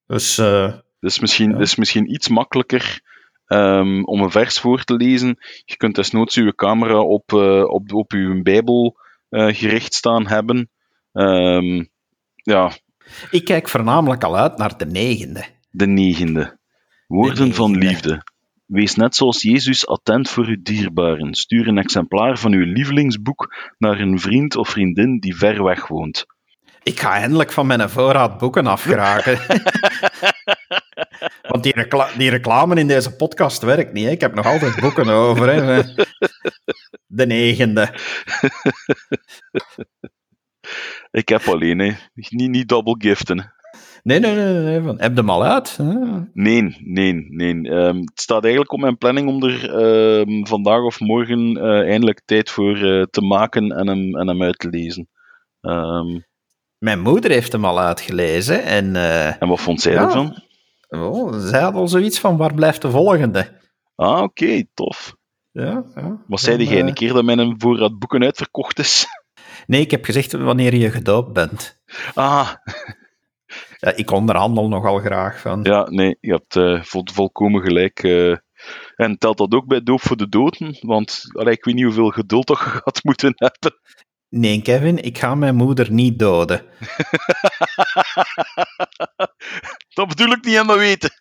Dus... 0.05 0.37
Uh, 0.37 0.73
dus 0.99 1.19
misschien, 1.19 1.51
ja. 1.51 1.57
is 1.57 1.75
misschien 1.75 2.13
iets 2.13 2.27
makkelijker 2.27 3.01
ehm, 3.45 4.03
om 4.03 4.21
een 4.21 4.31
vers 4.31 4.59
voor 4.59 4.83
te 4.83 4.93
lezen. 4.93 5.37
Je 5.65 5.77
kunt 5.77 5.95
desnoods 5.95 6.35
uw 6.35 6.51
camera 6.51 6.99
op, 6.99 7.31
uh, 7.31 7.63
op, 7.63 7.93
op 7.93 8.11
uw 8.11 8.41
Bijbel 8.41 8.97
uh, 9.29 9.55
gericht 9.55 9.93
staan 9.93 10.27
hebben. 10.27 10.69
Um, 11.13 11.89
ja. 12.33 12.71
Ik 13.31 13.45
kijk 13.45 13.69
voornamelijk 13.69 14.23
al 14.23 14.37
uit 14.37 14.57
naar 14.57 14.77
de 14.77 14.85
negende. 14.85 15.45
De 15.69 15.87
negende. 15.87 16.57
Woorden 17.07 17.35
de 17.35 17.41
negende. 17.41 17.55
van 17.55 17.77
liefde. 17.77 18.23
Wees 18.69 18.95
net 18.95 19.15
zoals 19.15 19.41
Jezus 19.41 19.87
attent 19.87 20.29
voor 20.29 20.45
uw 20.45 20.61
dierbaren. 20.61 21.33
Stuur 21.33 21.67
een 21.67 21.77
exemplaar 21.77 22.37
van 22.37 22.53
uw 22.53 22.65
lievelingsboek 22.65 23.71
naar 23.77 23.99
een 23.99 24.19
vriend 24.19 24.55
of 24.55 24.69
vriendin 24.69 25.19
die 25.19 25.35
ver 25.35 25.63
weg 25.63 25.87
woont. 25.87 26.25
Ik 26.83 26.99
ga 26.99 27.11
eindelijk 27.11 27.51
van 27.51 27.67
mijn 27.67 27.89
voorraad 27.89 28.37
boeken 28.37 28.67
afgeraken. 28.67 29.37
Want 31.51 31.63
die, 31.63 31.73
recla 31.73 32.09
die, 32.17 32.29
reclame 32.29 32.75
in 32.75 32.87
deze 32.87 33.15
podcast 33.15 33.61
werkt 33.61 33.93
niet. 33.93 34.05
Hè? 34.05 34.11
Ik 34.11 34.21
heb 34.21 34.35
nog 34.35 34.45
altijd 34.45 34.79
boeken 34.79 35.09
over. 35.09 35.49
Hè? 35.49 35.83
De 37.19 37.25
negende. 37.25 37.93
Ik 41.11 41.29
heb 41.29 41.47
alleen, 41.47 41.79
hè. 41.79 41.93
Niet, 42.13 42.49
niet 42.49 42.67
double 42.67 42.95
giften. 42.97 43.53
Nee, 44.09 44.19
nee, 44.19 44.35
nee. 44.35 44.63
nee. 44.63 44.81
Van, 44.81 44.99
heb 44.99 45.11
je 45.11 45.17
hem 45.17 45.29
al 45.29 45.43
uit? 45.43 45.77
Nee, 46.33 46.77
nee, 46.83 47.13
nee. 47.29 47.71
Um, 47.71 47.99
het 47.99 48.21
staat 48.21 48.43
eigenlijk 48.43 48.73
op 48.73 48.79
mijn 48.79 48.97
planning 48.97 49.27
om 49.27 49.43
er 49.43 49.83
um, 50.19 50.47
vandaag 50.47 50.81
of 50.81 50.99
morgen 50.99 51.57
uh, 51.57 51.63
eindelijk 51.63 52.21
tijd 52.25 52.49
voor 52.49 52.77
uh, 52.77 53.03
te 53.03 53.21
maken 53.21 53.71
en 53.71 53.87
hem, 53.87 54.15
en 54.15 54.27
hem 54.27 54.43
uit 54.43 54.59
te 54.59 54.69
lezen. 54.69 55.09
Um, 55.61 56.25
mijn 56.77 56.99
moeder 57.01 57.31
heeft 57.31 57.51
hem 57.51 57.65
al 57.65 57.79
uitgelezen. 57.79 58.63
En, 58.63 58.95
uh, 58.95 59.41
en 59.41 59.47
wat 59.47 59.59
vond 59.59 59.81
zij 59.81 59.93
ja, 59.93 60.03
ervan? 60.03 60.43
Oh, 60.87 61.33
zij 61.37 61.61
had 61.61 61.73
al 61.73 61.87
zoiets 61.87 62.19
van, 62.19 62.37
waar 62.37 62.53
blijft 62.53 62.81
de 62.81 62.89
volgende? 62.89 63.59
Ah, 63.95 64.21
oké, 64.21 64.23
okay, 64.23 64.67
tof. 64.73 65.15
Ja, 65.51 65.83
ja. 65.95 66.23
Wat 66.27 66.39
zei 66.39 66.63
jij 66.63 66.79
een 66.79 66.93
keer 66.93 67.13
dat 67.13 67.23
mijn 67.23 67.55
voorraad 67.57 67.99
boeken 67.99 68.23
uitverkocht 68.23 68.79
is? 68.79 69.05
Nee, 69.67 69.81
ik 69.81 69.91
heb 69.91 70.05
gezegd 70.05 70.31
wanneer 70.31 70.75
je 70.75 70.91
gedoopt 70.91 71.33
bent. 71.33 71.81
Ah. 72.13 72.49
Ja, 73.79 73.95
ik 73.95 74.11
onderhandel 74.11 74.67
nogal 74.67 74.99
graag 74.99 75.39
van. 75.39 75.59
Ja, 75.63 75.89
nee, 75.89 76.17
je 76.19 76.31
hebt 76.31 76.55
uh, 76.55 76.83
vol, 76.83 77.03
volkomen 77.13 77.61
gelijk. 77.61 78.03
Uh, 78.03 78.35
en 78.95 79.17
telt 79.17 79.37
dat 79.37 79.53
ook 79.53 79.67
bij 79.67 79.83
doop 79.83 80.01
voor 80.01 80.17
de 80.17 80.29
doden? 80.29 80.77
Want 80.81 81.23
allee, 81.31 81.53
ik 81.53 81.63
weet 81.63 81.75
niet 81.75 81.83
hoeveel 81.83 82.09
geduld 82.09 82.47
dat 82.47 82.57
je 82.57 82.63
gaat 82.63 83.03
moeten 83.03 83.33
hebben. 83.35 83.79
Nee, 84.29 84.61
Kevin, 84.61 85.03
ik 85.03 85.17
ga 85.17 85.35
mijn 85.35 85.55
moeder 85.55 85.91
niet 85.91 86.19
doden. 86.19 86.61
dat 89.95 90.07
bedoel 90.07 90.31
ik 90.31 90.43
niet 90.43 90.53
helemaal 90.53 90.77
weten. 90.77 91.11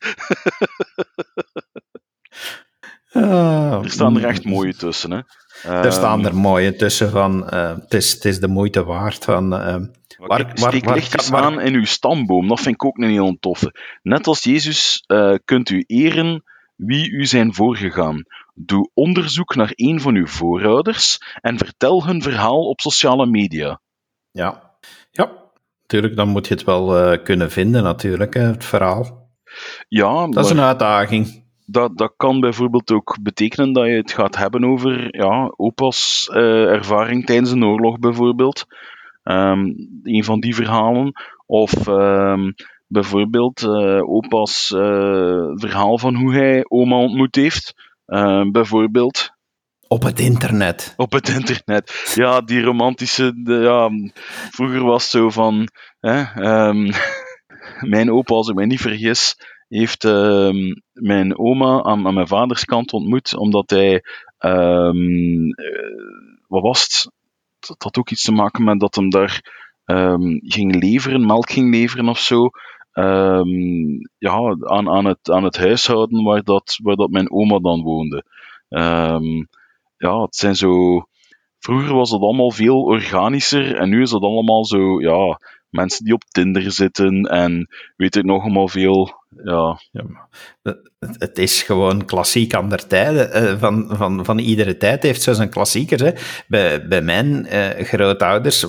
Uh, 3.13 3.83
er 3.83 3.91
staan 3.91 4.17
er 4.17 4.25
echt 4.25 4.45
mooie 4.45 4.75
tussen, 4.75 5.11
hè? 5.11 5.21
Er 5.63 5.93
staan 5.93 6.27
er 6.27 6.35
mooie 6.35 6.77
tussen 6.77 7.11
van, 7.11 7.49
uh, 7.55 7.69
het, 7.69 7.95
is, 7.95 8.13
het 8.13 8.25
is 8.25 8.41
de 8.41 8.49
moeite 8.49 8.85
waard 8.85 9.25
van... 9.25 9.53
Uh, 9.53 9.77
waar, 10.19 10.45
Kijk, 10.45 10.59
steek 10.59 10.85
waar, 10.85 10.95
lichtjes 10.95 11.29
waar, 11.29 11.43
aan 11.43 11.61
in 11.61 11.75
uw 11.75 11.85
stamboom, 11.85 12.49
dat 12.49 12.61
vind 12.61 12.75
ik 12.75 12.85
ook 12.85 12.99
een 12.99 13.11
heel 13.11 13.37
toffe. 13.41 13.75
Net 14.03 14.27
als 14.27 14.45
Jezus 14.45 15.05
uh, 15.07 15.35
kunt 15.45 15.71
u 15.71 15.85
eren 15.87 16.43
wie 16.77 17.11
u 17.11 17.27
zijn 17.27 17.55
voorgegaan. 17.55 18.25
Doe 18.55 18.91
onderzoek 18.95 19.55
naar 19.55 19.73
een 19.75 20.01
van 20.01 20.15
uw 20.15 20.27
voorouders 20.27 21.19
en 21.41 21.59
vertel 21.59 22.07
hun 22.07 22.23
verhaal 22.23 22.69
op 22.69 22.81
sociale 22.81 23.27
media. 23.27 23.81
Ja, 24.31 24.77
ja. 25.11 25.31
Natuurlijk, 25.83 26.17
dan 26.17 26.29
moet 26.29 26.47
je 26.49 26.55
het 26.55 26.65
wel 26.65 27.13
uh, 27.13 27.23
kunnen 27.25 27.51
vinden, 27.51 27.83
natuurlijk, 27.83 28.35
hè, 28.35 28.41
het 28.43 28.65
verhaal. 28.65 29.31
Ja, 29.89 30.27
dat 30.27 30.45
is 30.45 30.51
een 30.51 30.61
uitdaging. 30.61 31.47
Dat, 31.71 31.97
dat 31.99 32.15
kan 32.17 32.41
bijvoorbeeld 32.41 32.91
ook 32.91 33.19
betekenen 33.23 33.73
dat 33.73 33.87
je 33.87 33.93
het 33.93 34.13
gaat 34.13 34.37
hebben 34.37 34.65
over 34.65 35.17
ja, 35.17 35.53
opa's 35.57 36.31
uh, 36.33 36.65
ervaring 36.65 37.27
tijdens 37.27 37.51
een 37.51 37.65
oorlog, 37.65 37.99
bijvoorbeeld. 37.99 38.67
Um, 39.23 39.75
een 40.03 40.25
van 40.25 40.41
die 40.41 40.55
verhalen. 40.55 41.13
Of 41.47 41.87
um, 41.87 42.55
bijvoorbeeld 42.87 43.63
uh, 43.63 44.11
opa's 44.11 44.71
uh, 44.71 45.51
verhaal 45.55 45.99
van 45.99 46.15
hoe 46.15 46.35
hij 46.35 46.65
oma 46.69 46.97
ontmoet 46.97 47.37
heeft. 47.37 47.75
Uh, 48.07 48.51
bijvoorbeeld. 48.51 49.31
Op 49.89 50.03
het 50.03 50.21
internet. 50.21 50.95
Op 50.97 51.13
het 51.13 51.29
internet. 51.29 52.13
Ja, 52.15 52.41
die 52.41 52.63
romantische. 52.63 53.43
De, 53.43 53.55
ja, 53.55 53.91
vroeger 54.51 54.85
was 54.85 55.03
het 55.03 55.11
zo 55.11 55.31
van. 55.31 55.69
Hè, 56.01 56.43
um, 56.69 56.91
mijn 57.95 58.11
opa, 58.11 58.35
als 58.35 58.49
ik 58.49 58.55
mij 58.55 58.67
niet 58.67 58.81
vergis, 58.81 59.37
heeft 59.69 60.03
mijn 60.93 61.39
oma 61.39 61.83
aan, 61.83 62.15
mijn 62.15 62.29
vaders 62.29 62.65
kant 62.65 62.93
ontmoet, 62.93 63.37
omdat 63.37 63.71
hij. 63.71 64.05
wat 66.47 66.63
was 66.63 66.83
het? 66.83 67.13
Dat 67.59 67.83
had 67.83 67.99
ook 67.99 68.11
iets 68.11 68.23
te 68.23 68.33
maken 68.33 68.65
met 68.65 68.81
dat 68.81 68.95
hem 68.95 69.11
daar 69.11 69.41
ging 70.41 70.83
leveren, 70.83 71.27
melk 71.27 71.51
ging 71.51 71.75
leveren 71.75 72.09
of 72.09 72.19
zo. 72.19 72.51
Ja, 74.19 74.57
aan, 74.61 74.89
aan, 74.89 75.05
het, 75.05 75.31
aan 75.31 75.45
het 75.45 75.57
huishouden 75.57 76.23
waar 76.23 76.43
dat, 76.43 76.79
waar 76.83 76.97
dat 76.97 77.11
mijn 77.11 77.33
oma 77.33 77.59
dan 77.59 77.83
woonde. 77.83 78.25
Ja, 79.97 80.23
het 80.23 80.37
zijn 80.37 80.55
zo. 80.55 81.03
Vroeger 81.59 81.95
was 81.95 82.11
het 82.11 82.21
allemaal 82.21 82.51
veel 82.51 82.83
organischer 82.83 83.77
en 83.77 83.89
nu 83.89 84.03
is 84.03 84.11
het 84.11 84.23
allemaal 84.23 84.65
zo, 84.65 85.01
ja, 85.01 85.41
mensen 85.71 86.05
die 86.05 86.15
op 86.15 86.25
Tinder 86.25 86.73
zitten 86.73 87.23
en 87.23 87.69
weet 87.97 88.17
ik 88.17 88.25
nog 88.25 88.43
allemaal 88.43 88.69
veel. 88.69 89.15
Ja. 89.45 89.81
ja 89.91 90.29
het 90.99 91.39
is 91.39 91.63
gewoon 91.63 92.05
klassiek 92.05 92.55
aan 92.55 92.69
der 92.69 92.87
tijden. 92.87 93.43
Uh, 93.43 93.59
van, 93.59 93.91
van, 93.97 94.25
van 94.25 94.39
iedere 94.39 94.77
tijd 94.77 95.03
heeft 95.03 95.23
ze 95.23 95.35
zijn 95.35 95.51
klassiekers. 95.51 96.03
Hè. 96.03 96.13
Bij, 96.49 96.87
bij 96.87 97.03
mijn 97.03 97.47
uh, 97.47 97.69
grootouders 97.85 98.67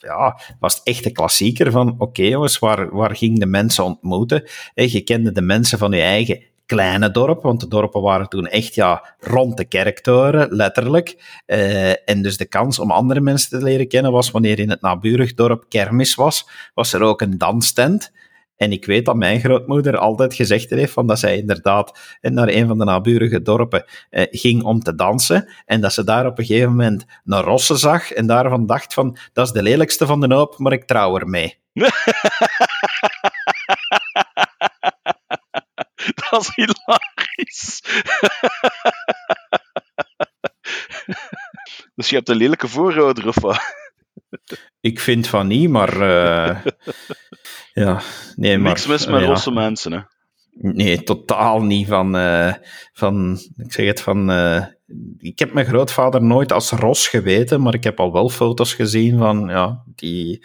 ja, 0.00 0.40
was 0.60 0.74
het 0.74 0.84
echt 0.84 1.04
de 1.04 1.12
klassieker 1.12 1.70
van, 1.70 1.94
oké 1.98 2.22
jongens, 2.22 2.58
waar, 2.58 2.90
waar 2.90 3.16
ging 3.16 3.38
de 3.38 3.46
mensen 3.46 3.84
ontmoeten? 3.84 4.44
je 4.74 5.00
kende 5.00 5.32
de 5.32 5.42
mensen 5.42 5.78
van 5.78 5.92
je 5.92 6.00
eigen 6.00 6.42
kleine 6.70 7.10
dorp, 7.10 7.42
want 7.42 7.60
de 7.60 7.68
dorpen 7.68 8.02
waren 8.02 8.28
toen 8.28 8.46
echt 8.46 8.74
ja, 8.74 9.14
rond 9.18 9.56
de 9.56 9.64
kerktoren, 9.64 10.48
letterlijk. 10.50 11.40
Uh, 11.46 12.08
en 12.08 12.22
dus 12.22 12.36
de 12.36 12.44
kans 12.44 12.78
om 12.78 12.90
andere 12.90 13.20
mensen 13.20 13.58
te 13.58 13.64
leren 13.64 13.88
kennen 13.88 14.12
was 14.12 14.30
wanneer 14.30 14.58
in 14.58 14.70
het 14.70 14.80
naburig 14.80 15.34
dorp 15.34 15.64
kermis 15.68 16.14
was, 16.14 16.48
was 16.74 16.92
er 16.92 17.02
ook 17.02 17.20
een 17.20 17.38
danstent. 17.38 18.12
En 18.56 18.72
ik 18.72 18.86
weet 18.86 19.04
dat 19.04 19.16
mijn 19.16 19.40
grootmoeder 19.40 19.98
altijd 19.98 20.34
gezegd 20.34 20.70
heeft 20.70 20.92
van 20.92 21.06
dat 21.06 21.18
zij 21.18 21.36
inderdaad 21.36 21.98
naar 22.20 22.48
een 22.48 22.66
van 22.66 22.78
de 22.78 22.84
naburige 22.84 23.42
dorpen 23.42 23.84
eh, 24.10 24.26
ging 24.30 24.62
om 24.62 24.80
te 24.80 24.94
dansen. 24.94 25.48
En 25.66 25.80
dat 25.80 25.92
ze 25.92 26.04
daar 26.04 26.26
op 26.26 26.38
een 26.38 26.44
gegeven 26.44 26.70
moment 26.70 27.04
een 27.24 27.40
rosse 27.40 27.76
zag 27.76 28.12
en 28.12 28.26
daarvan 28.26 28.66
dacht 28.66 28.94
van 28.94 29.16
dat 29.32 29.46
is 29.46 29.52
de 29.52 29.62
lelijkste 29.62 30.06
van 30.06 30.20
de 30.20 30.34
hoop, 30.34 30.58
maar 30.58 30.72
ik 30.72 30.84
trouw 30.84 31.18
ermee. 31.18 31.58
dat 36.30 36.40
is 36.40 36.50
hilarisch. 36.54 37.82
dus 41.94 42.08
je 42.08 42.16
hebt 42.16 42.28
een 42.28 42.36
lelijke 42.36 42.68
voorouder 42.68 43.28
of 43.28 43.40
wat? 43.40 43.74
Ik 44.80 45.00
vind 45.00 45.26
van 45.28 45.46
niet, 45.46 45.68
maar. 45.68 45.94
Uh, 45.96 46.64
ja, 47.84 48.00
nee, 48.36 48.58
maar. 48.58 48.68
Niks 48.68 48.86
mis 48.86 49.06
met 49.06 49.20
uh, 49.20 49.26
rosse 49.26 49.50
mensen, 49.50 49.92
hè? 49.92 50.00
Nee, 50.52 51.02
totaal 51.02 51.62
niet. 51.62 51.88
Van, 51.88 52.16
uh, 52.16 52.54
van 52.92 53.38
ik 53.56 53.72
zeg 53.72 53.86
het 53.86 54.00
van. 54.00 54.28
Ik 55.18 55.38
heb 55.38 55.52
mijn 55.52 55.66
grootvader 55.66 56.22
nooit 56.22 56.52
als 56.52 56.70
ros 56.70 57.08
geweten, 57.08 57.62
maar 57.62 57.74
ik 57.74 57.84
heb 57.84 58.00
al 58.00 58.12
wel 58.12 58.28
foto's 58.28 58.74
gezien 58.74 59.18
van. 59.18 59.48
Ja, 59.48 59.84
die, 59.94 60.44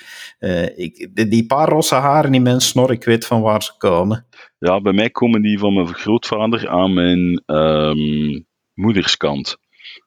ik, 0.76 1.30
die, 1.30 1.46
paar 1.46 1.70
rosse 1.70 1.96
haren 1.96 2.34
in 2.34 2.42
mijn 2.42 2.62
snor, 2.62 2.92
ik 2.92 3.04
weet 3.04 3.26
van 3.26 3.42
waar 3.42 3.64
ze 3.64 3.78
komen. 3.78 4.26
Ja, 4.60 4.82
bij 4.82 4.94
mij 4.94 5.10
komen 5.10 5.42
die 5.42 5.60
van 5.60 5.74
mijn 5.74 5.88
grootvader 5.88 6.70
aan 6.70 6.94
mijn 6.94 7.44
um, 7.46 8.46
moederskant. 8.74 9.58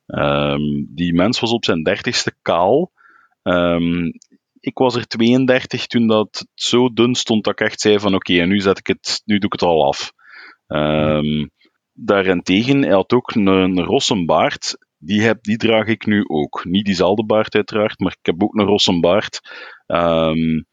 Um, 0.07 0.88
die 0.94 1.14
mens 1.14 1.40
was 1.40 1.51
op 1.51 1.64
zijn 1.64 1.83
dertigste 1.83 2.33
kaal. 2.42 2.92
Um, 3.42 4.12
ik 4.61 4.79
was 4.79 4.94
er 4.94 5.07
32 5.07 5.87
toen 5.87 6.07
dat 6.07 6.46
zo 6.55 6.92
dun 6.92 7.14
stond 7.14 7.44
dat 7.44 7.61
ik 7.61 7.66
echt 7.66 7.81
zei 7.81 7.98
van 7.98 8.14
oké, 8.14 8.33
nu 8.33 8.61
zet 8.61 8.79
ik 8.79 8.87
het, 8.87 9.22
nu 9.24 9.38
doe 9.38 9.46
ik 9.46 9.53
het 9.53 9.62
al 9.62 9.87
af. 9.87 10.12
Um, 10.66 11.51
daarentegen, 12.05 12.83
hij 12.83 12.93
had 12.93 13.13
ook 13.13 13.35
een, 13.35 13.47
een 13.47 13.85
rosse 13.85 14.25
baard. 14.25 14.87
Die, 14.99 15.23
heb, 15.23 15.43
die 15.43 15.57
draag 15.57 15.87
ik 15.87 16.07
nu 16.07 16.25
ook. 16.27 16.65
Niet 16.65 16.85
diezelfde 16.85 17.25
baard 17.25 17.55
uiteraard, 17.55 17.99
maar 17.99 18.17
ik 18.21 18.27
heb 18.27 18.43
ook 18.43 18.55
een 18.55 18.67
rosse 18.67 19.01
baard. 19.01 19.41
Um, 19.87 20.67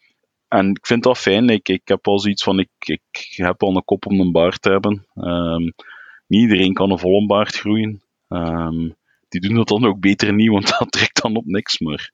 en 0.47 0.69
ik 0.69 0.85
vind 0.85 1.03
dat 1.03 1.17
fijn. 1.17 1.49
Ik, 1.49 1.69
ik 1.69 1.87
heb 1.87 2.07
al 2.07 2.19
zoiets 2.19 2.43
van, 2.43 2.59
ik, 2.59 2.69
ik 2.79 3.33
heb 3.35 3.63
al 3.63 3.75
een 3.75 3.83
kop 3.83 4.05
om 4.05 4.19
een 4.19 4.31
baard 4.31 4.61
te 4.61 4.69
hebben. 4.69 5.07
Um, 5.15 5.73
niet 6.27 6.41
iedereen 6.41 6.73
kan 6.73 6.91
een 6.91 6.99
volle 6.99 7.25
baard 7.25 7.55
groeien. 7.55 8.01
Um, 8.27 8.95
die 9.27 9.41
doen 9.41 9.55
dat 9.55 9.67
dan 9.67 9.85
ook 9.85 9.99
beter 9.99 10.33
niet, 10.33 10.49
want 10.49 10.67
dat 10.79 10.91
trekt 10.91 11.21
dan 11.21 11.35
op 11.35 11.45
niks. 11.45 11.79
Maar 11.79 12.11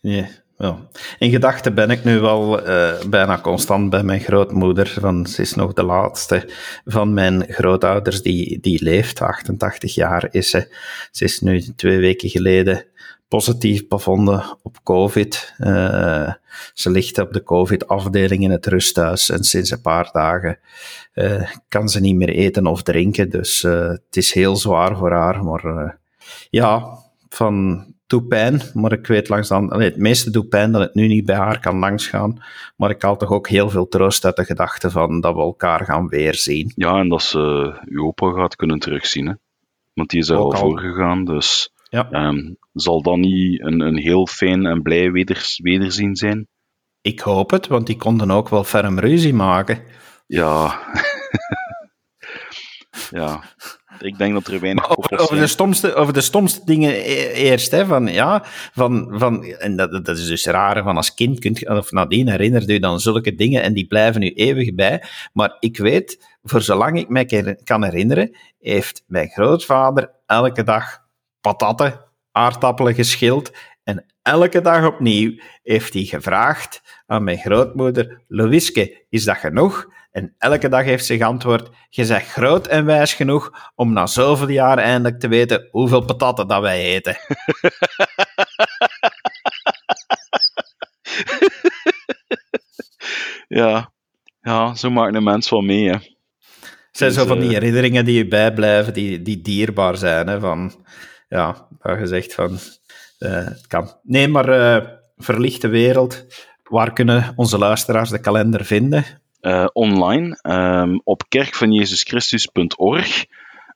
Nee, 0.00 0.26
ja. 0.60 0.78
In 1.18 1.30
gedachten 1.30 1.74
ben 1.74 1.90
ik 1.90 2.04
nu 2.04 2.18
wel 2.18 2.68
uh, 2.68 3.02
bijna 3.08 3.38
constant 3.38 3.90
bij 3.90 4.02
mijn 4.02 4.20
grootmoeder. 4.20 4.96
Van, 5.00 5.26
ze 5.26 5.42
is 5.42 5.54
nog 5.54 5.72
de 5.72 5.82
laatste 5.82 6.48
van 6.84 7.14
mijn 7.14 7.44
grootouders 7.48 8.22
die, 8.22 8.60
die 8.60 8.82
leeft. 8.82 9.20
88 9.20 9.94
jaar 9.94 10.28
is 10.30 10.50
ze. 10.50 10.76
Ze 11.10 11.24
is 11.24 11.40
nu 11.40 11.62
twee 11.76 11.98
weken 11.98 12.28
geleden 12.28 12.84
positief 13.28 13.88
bevonden 13.88 14.58
op 14.62 14.82
COVID. 14.82 15.54
Uh, 15.58 16.32
ze 16.74 16.90
ligt 16.90 17.18
op 17.18 17.32
de 17.32 17.42
COVID-afdeling 17.42 18.42
in 18.42 18.50
het 18.50 18.66
rusthuis 18.66 19.30
en 19.30 19.44
sinds 19.44 19.70
een 19.70 19.80
paar 19.80 20.08
dagen 20.12 20.58
uh, 21.14 21.50
kan 21.68 21.88
ze 21.88 22.00
niet 22.00 22.16
meer 22.16 22.28
eten 22.28 22.66
of 22.66 22.82
drinken. 22.82 23.30
Dus 23.30 23.62
het 23.62 24.16
is 24.16 24.32
heel 24.32 24.56
zwaar 24.56 24.96
voor 24.96 25.12
haar. 25.12 25.44
Maar 25.44 25.98
ja, 26.50 26.98
van 27.28 27.84
doet 28.10 28.28
pijn, 28.28 28.60
maar 28.74 28.92
ik 28.92 29.06
weet 29.06 29.28
langs 29.28 29.48
dan, 29.48 29.80
het 29.80 29.96
meeste 29.96 30.30
doet 30.30 30.48
pijn 30.48 30.72
dat 30.72 30.80
het 30.80 30.94
nu 30.94 31.06
niet 31.06 31.24
bij 31.24 31.36
haar 31.36 31.60
kan 31.60 31.78
langsgaan. 31.78 32.42
Maar 32.76 32.90
ik 32.90 33.02
haal 33.02 33.16
toch 33.16 33.30
ook 33.30 33.48
heel 33.48 33.70
veel 33.70 33.88
troost 33.88 34.24
uit 34.24 34.36
de 34.36 34.44
gedachte 34.44 34.90
van 34.90 35.20
dat 35.20 35.34
we 35.34 35.40
elkaar 35.40 35.84
gaan 35.84 36.08
weerzien. 36.08 36.72
Ja, 36.74 36.98
en 36.98 37.08
dat 37.08 37.22
ze 37.22 37.38
uw 37.84 38.06
opa 38.06 38.32
gaat 38.32 38.56
kunnen 38.56 38.78
terugzien. 38.78 39.26
Hè? 39.26 39.34
Want 39.92 40.10
die 40.10 40.20
is 40.20 40.28
er 40.28 40.36
al, 40.36 40.52
al 40.52 40.58
voorgegaan, 40.58 41.24
dus 41.24 41.72
ja. 41.90 42.12
Um, 42.12 42.56
zal 42.72 43.02
dat 43.02 43.16
niet 43.16 43.60
een, 43.60 43.80
een 43.80 43.98
heel 43.98 44.26
fijn 44.26 44.66
en 44.66 44.82
blij 44.82 45.12
weders, 45.12 45.60
wederzien 45.62 46.16
zijn? 46.16 46.48
Ik 47.00 47.20
hoop 47.20 47.50
het, 47.50 47.66
want 47.66 47.86
die 47.86 47.96
konden 47.96 48.30
ook 48.30 48.48
wel 48.48 48.64
ferm 48.64 48.98
ruzie 48.98 49.34
maken. 49.34 49.82
Ja. 50.26 50.80
ja. 53.10 53.42
Ik 54.10 54.18
denk 54.18 54.32
dat 54.32 54.46
er 54.46 54.60
weinig 54.60 54.96
over, 54.98 55.18
over, 55.18 55.36
de 55.36 55.46
stomste, 55.46 55.94
over 55.94 56.12
de 56.12 56.20
stomste 56.20 56.60
dingen 56.64 56.90
e-, 56.90 57.32
eerst. 57.32 57.70
Hè, 57.70 57.86
van, 57.86 58.06
ja, 58.06 58.44
van, 58.72 59.08
van, 59.12 59.44
en 59.44 59.76
dat, 59.76 60.04
dat 60.04 60.18
is 60.18 60.26
dus 60.26 60.44
raar, 60.44 60.82
van 60.82 60.96
als 60.96 61.14
kind 61.14 61.38
kunt, 61.38 61.68
of 61.68 61.90
nadien 61.90 62.28
herinnerde 62.28 62.72
je 62.72 62.80
dan 62.80 63.00
zulke 63.00 63.34
dingen 63.34 63.62
en 63.62 63.74
die 63.74 63.86
blijven 63.86 64.20
nu 64.20 64.32
eeuwig 64.32 64.74
bij. 64.74 65.02
Maar 65.32 65.56
ik 65.60 65.76
weet, 65.76 66.36
voor 66.42 66.62
zolang 66.62 66.98
ik 66.98 67.08
mij 67.08 67.56
kan 67.64 67.84
herinneren, 67.84 68.36
heeft 68.60 69.04
mijn 69.06 69.28
grootvader 69.28 70.10
elke 70.26 70.62
dag 70.62 70.98
patatten, 71.40 72.00
aardappelen 72.32 72.94
geschild. 72.94 73.52
En 73.84 74.04
elke 74.22 74.60
dag 74.60 74.86
opnieuw 74.86 75.40
heeft 75.62 75.94
hij 75.94 76.04
gevraagd 76.04 77.02
aan 77.06 77.24
mijn 77.24 77.38
grootmoeder: 77.38 78.20
Louiske, 78.28 79.04
is 79.08 79.24
dat 79.24 79.36
genoeg? 79.36 79.88
En 80.10 80.34
elke 80.38 80.68
dag 80.68 80.84
heeft 80.84 81.04
ze 81.04 81.16
geantwoord: 81.16 81.70
Je 81.88 82.04
zegt 82.04 82.28
groot 82.28 82.66
en 82.66 82.84
wijs 82.84 83.14
genoeg 83.14 83.70
om 83.74 83.92
na 83.92 84.06
zoveel 84.06 84.48
jaar 84.48 84.78
eindelijk 84.78 85.20
te 85.20 85.28
weten 85.28 85.68
hoeveel 85.70 86.04
patatten 86.04 86.48
dat 86.48 86.60
wij 86.60 86.82
eten. 86.84 87.16
ja. 93.48 93.92
ja, 94.40 94.74
zo 94.74 94.90
maakt 94.90 95.14
een 95.14 95.22
mens 95.22 95.50
wel 95.50 95.60
mee. 95.60 95.88
Hè. 95.88 95.96
zijn 96.90 97.12
zo 97.12 97.26
van 97.26 97.38
die 97.38 97.48
eh, 97.48 97.54
herinneringen 97.54 98.04
die 98.04 98.16
je 98.16 98.28
bijblijven, 98.28 98.92
die, 98.92 99.22
die 99.22 99.42
dierbaar 99.42 99.96
zijn. 99.96 100.26
Hè, 100.26 100.40
van, 100.40 100.84
ja, 101.28 101.68
waar 101.78 101.98
gezegd 101.98 102.34
van, 102.34 102.58
uh, 103.18 103.44
het 103.44 103.66
kan. 103.66 103.98
Nee, 104.02 104.28
maar 104.28 104.48
uh, 104.48 104.88
verlichte 105.16 105.68
wereld, 105.68 106.26
waar 106.62 106.92
kunnen 106.92 107.32
onze 107.36 107.58
luisteraars 107.58 108.10
de 108.10 108.20
kalender 108.20 108.64
vinden? 108.64 109.04
Uh, 109.40 109.66
online 109.72 110.38
um, 110.42 111.00
op 111.04 111.22
kerkvanjezuschristus.org. 111.28 113.24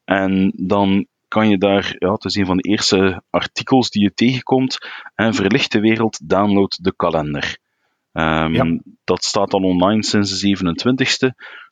En 0.05 0.53
dan 0.57 1.07
kan 1.29 1.49
je 1.49 1.59
daar, 1.59 1.95
ja, 1.99 2.13
het 2.13 2.25
is 2.25 2.35
een 2.35 2.47
van 2.47 2.57
de 2.57 2.69
eerste 2.69 3.23
artikels 3.31 3.91
die 3.91 4.03
je 4.03 4.15
tegenkomt, 4.15 4.79
en 5.15 5.35
Verlichte 5.35 5.81
Wereld, 5.81 6.29
download 6.29 6.79
de 6.83 6.95
kalender. 6.97 7.59
Um, 8.13 8.55
ja. 8.55 8.79
Dat 9.05 9.25
staat 9.25 9.53
al 9.53 9.63
online 9.63 10.05
sinds 10.05 10.41
de 10.41 10.57
27e, 10.57 11.29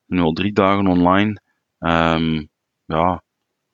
nu 0.07 0.21
al 0.21 0.33
drie 0.33 0.53
dagen 0.53 0.87
online. 0.87 1.41
Um, 1.79 2.49
ja, 2.85 3.23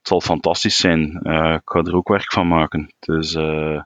zal 0.02 0.20
fantastisch 0.20 0.76
zijn. 0.76 1.20
Uh, 1.22 1.52
ik 1.52 1.60
ga 1.64 1.78
er 1.78 1.96
ook 1.96 2.08
werk 2.08 2.32
van 2.32 2.48
maken. 2.48 2.94
Dus, 2.98 3.34
uh... 3.34 3.82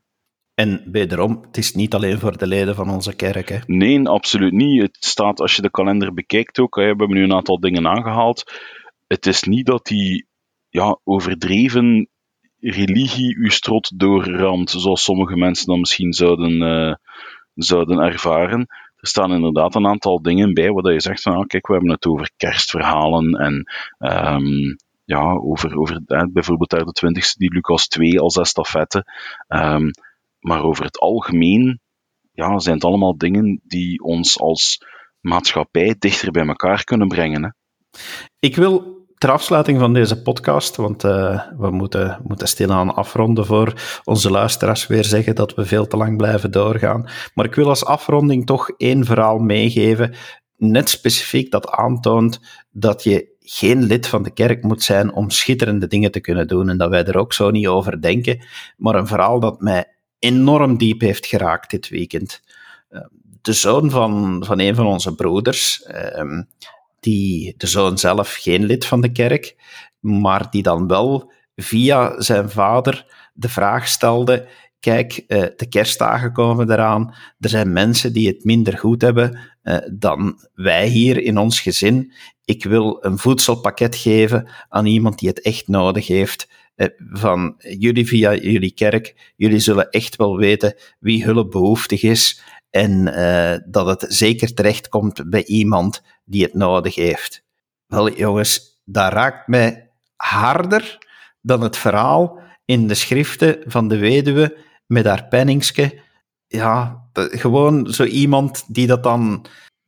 En 0.55 0.83
wederom, 0.87 1.43
het 1.47 1.57
is 1.57 1.75
niet 1.75 1.95
alleen 1.95 2.19
voor 2.19 2.37
de 2.37 2.47
leden 2.47 2.75
van 2.75 2.91
onze 2.91 3.17
kerk. 3.17 3.49
Hè? 3.49 3.59
Nee, 3.67 4.09
absoluut 4.09 4.53
niet. 4.53 4.83
Het 4.83 4.97
staat, 5.01 5.41
als 5.41 5.57
je 5.57 5.63
de 5.63 5.71
kalender 5.71 6.15
bekijkt 6.15 6.59
ook, 6.59 6.75
we 6.75 6.83
hebben 6.83 7.11
nu 7.11 7.23
een 7.23 7.33
aantal 7.33 7.61
dingen 7.61 7.87
aangehaald. 7.87 8.53
Het 9.07 9.27
is 9.27 9.43
niet 9.43 9.67
dat 9.67 9.87
die 9.87 10.27
ja, 10.69 10.99
overdreven 11.05 12.09
religie 12.61 13.37
uw 13.37 13.51
strot 13.51 13.99
doorramt, 13.99 14.71
zoals 14.71 15.05
sommige 15.05 15.37
mensen 15.37 15.67
dan 15.67 15.81
misschien 15.81 16.13
zouden, 16.13 16.63
uh, 16.63 16.95
zouden 17.55 17.99
ervaren. 17.99 18.61
Er 18.97 19.09
staan 19.09 19.33
inderdaad 19.33 19.75
een 19.75 19.87
aantal 19.87 20.23
dingen 20.23 20.55
bij 20.55 20.71
waar 20.71 20.93
je 20.93 21.01
zegt 21.01 21.23
van, 21.23 21.37
ah, 21.37 21.47
kijk, 21.47 21.67
we 21.67 21.73
hebben 21.73 21.91
het 21.91 22.07
over 22.07 22.31
kerstverhalen 22.37 23.33
en 23.33 23.65
um, 23.99 24.77
ja, 25.05 25.33
over, 25.33 25.79
over 25.79 26.01
eh, 26.07 26.25
bijvoorbeeld 26.33 26.71
daar 26.71 26.85
de 26.85 26.93
twintigste, 26.93 27.39
die 27.39 27.53
Lucas 27.53 27.89
2 27.89 28.21
als 28.21 28.37
estafette. 28.37 29.05
Um, 29.49 29.91
maar 30.43 30.63
over 30.63 30.85
het 30.85 30.99
algemeen 30.99 31.81
ja, 32.33 32.59
zijn 32.59 32.75
het 32.75 32.85
allemaal 32.85 33.19
dingen 33.19 33.61
die 33.65 34.03
ons 34.03 34.41
als 34.41 34.85
maatschappij 35.21 35.97
dichter 35.99 36.31
bij 36.31 36.47
elkaar 36.47 36.85
kunnen 36.85 37.09
brengen. 37.09 37.43
Hè. 37.43 37.51
Ik 38.39 38.57
wil 38.57 39.01
ter 39.15 39.31
afsluiting 39.31 39.79
van 39.79 39.93
deze 39.93 40.23
podcast, 40.23 40.77
want 40.77 41.05
uh, 41.05 41.43
we 41.57 41.71
moeten, 41.71 42.21
moeten 42.27 42.49
stilaan 42.49 42.95
afronden 42.95 43.47
voor 43.47 44.01
onze 44.05 44.31
luisteraars 44.31 44.87
weer 44.87 45.05
zeggen 45.05 45.35
dat 45.35 45.55
we 45.55 45.65
veel 45.65 45.87
te 45.87 45.97
lang 45.97 46.17
blijven 46.17 46.51
doorgaan. 46.51 47.09
Maar 47.35 47.45
ik 47.45 47.55
wil 47.55 47.69
als 47.69 47.85
afronding 47.85 48.47
toch 48.47 48.71
één 48.77 49.05
verhaal 49.05 49.39
meegeven, 49.39 50.15
net 50.57 50.89
specifiek 50.89 51.51
dat 51.51 51.71
aantoont 51.71 52.41
dat 52.71 53.03
je 53.03 53.31
geen 53.41 53.83
lid 53.83 54.07
van 54.07 54.23
de 54.23 54.31
kerk 54.31 54.63
moet 54.63 54.83
zijn 54.83 55.13
om 55.13 55.31
schitterende 55.31 55.87
dingen 55.87 56.11
te 56.11 56.21
kunnen 56.21 56.49
doen 56.49 56.69
en 56.69 56.79
dat 56.79 56.91
wij 56.91 57.05
er 57.05 57.19
ook 57.19 57.33
zo 57.33 57.51
niet 57.51 57.67
over 57.67 58.01
denken. 58.01 58.45
Maar 58.77 58.95
een 58.95 59.07
verhaal 59.07 59.41
dat 59.41 59.61
mij 59.61 59.92
enorm 60.23 60.77
diep 60.79 61.01
heeft 61.01 61.27
geraakt 61.27 61.71
dit 61.71 61.89
weekend. 61.89 62.43
Eh, 62.89 63.01
de 63.43 63.53
zoon 63.53 63.91
van, 63.91 64.45
van 64.45 64.61
een 64.61 64.75
van 64.75 64.87
onze 64.87 65.15
broeders, 65.15 65.83
ehm, 65.83 66.43
die, 67.01 67.55
de 67.57 67.67
zoon 67.67 67.99
zelf 67.99 68.33
geen 68.33 68.65
lid 68.65 68.87
van 68.87 69.01
de 69.01 69.13
kerk, 69.13 69.57
maar 70.01 70.51
die 70.51 70.63
dan 70.63 70.87
wel 70.87 71.33
via 71.57 72.21
zijn 72.21 72.51
vader 72.51 73.07
de 73.35 73.49
vraag 73.49 73.89
stelde: 73.89 74.47
Kijk, 74.81 75.25
eh, 75.27 75.43
de 75.57 75.69
kerstdagen 75.69 76.33
komen 76.33 76.71
eraan. 76.71 77.15
Er 77.41 77.49
zijn 77.49 77.73
mensen 77.73 78.13
die 78.13 78.29
het 78.29 78.45
minder 78.45 78.79
goed 78.79 79.03
hebben 79.03 79.39
eh, 79.63 79.77
dan 79.93 80.39
wij 80.55 80.89
hier 80.89 81.23
in 81.23 81.39
ons 81.39 81.61
gezin. 81.61 82.13
Ik 82.45 82.65
wil 82.65 82.99
een 83.01 83.19
voedselpakket 83.19 83.97
geven 83.97 84.49
aan 84.69 84.87
iemand 84.87 85.19
die 85.19 85.29
het 85.29 85.41
echt 85.41 85.69
nodig 85.69 86.07
heeft. 86.07 86.49
Eh, 86.75 86.87
van 86.99 87.55
jullie 87.59 88.07
via 88.07 88.35
jullie 88.35 88.73
kerk, 88.73 89.33
jullie 89.37 89.59
zullen 89.59 89.91
echt 89.91 90.17
wel 90.17 90.37
weten 90.37 90.75
wie 90.99 91.25
hulpbehoeftig 91.25 92.03
is 92.03 92.43
en 92.71 93.05
dat 93.67 93.87
het 93.87 94.15
zeker 94.15 94.55
terechtkomt 94.55 95.31
bij 95.31 95.45
iemand 95.45 96.03
die 96.25 96.43
het 96.43 96.55
nodig 96.55 96.95
heeft. 96.95 97.45
Wel, 97.87 98.13
jongens, 98.13 98.81
dat 98.85 99.13
raakt 99.13 99.49
mij 99.49 99.91
harder 100.17 100.99
dan 101.41 101.61
het 101.61 101.77
verhaal 101.77 102.41
in 102.65 102.87
de 102.87 102.95
schriften 102.95 103.59
van 103.67 103.89
de 103.89 103.99
weduwe 103.99 104.57
met 104.87 105.05
haar 105.05 105.29
penningske. 105.29 106.01
Ja, 106.47 107.09
gewoon 107.13 107.93
zo 107.93 108.05
iemand 108.05 108.65
die 108.69 108.87
dat 108.87 109.03
dan 109.03 109.47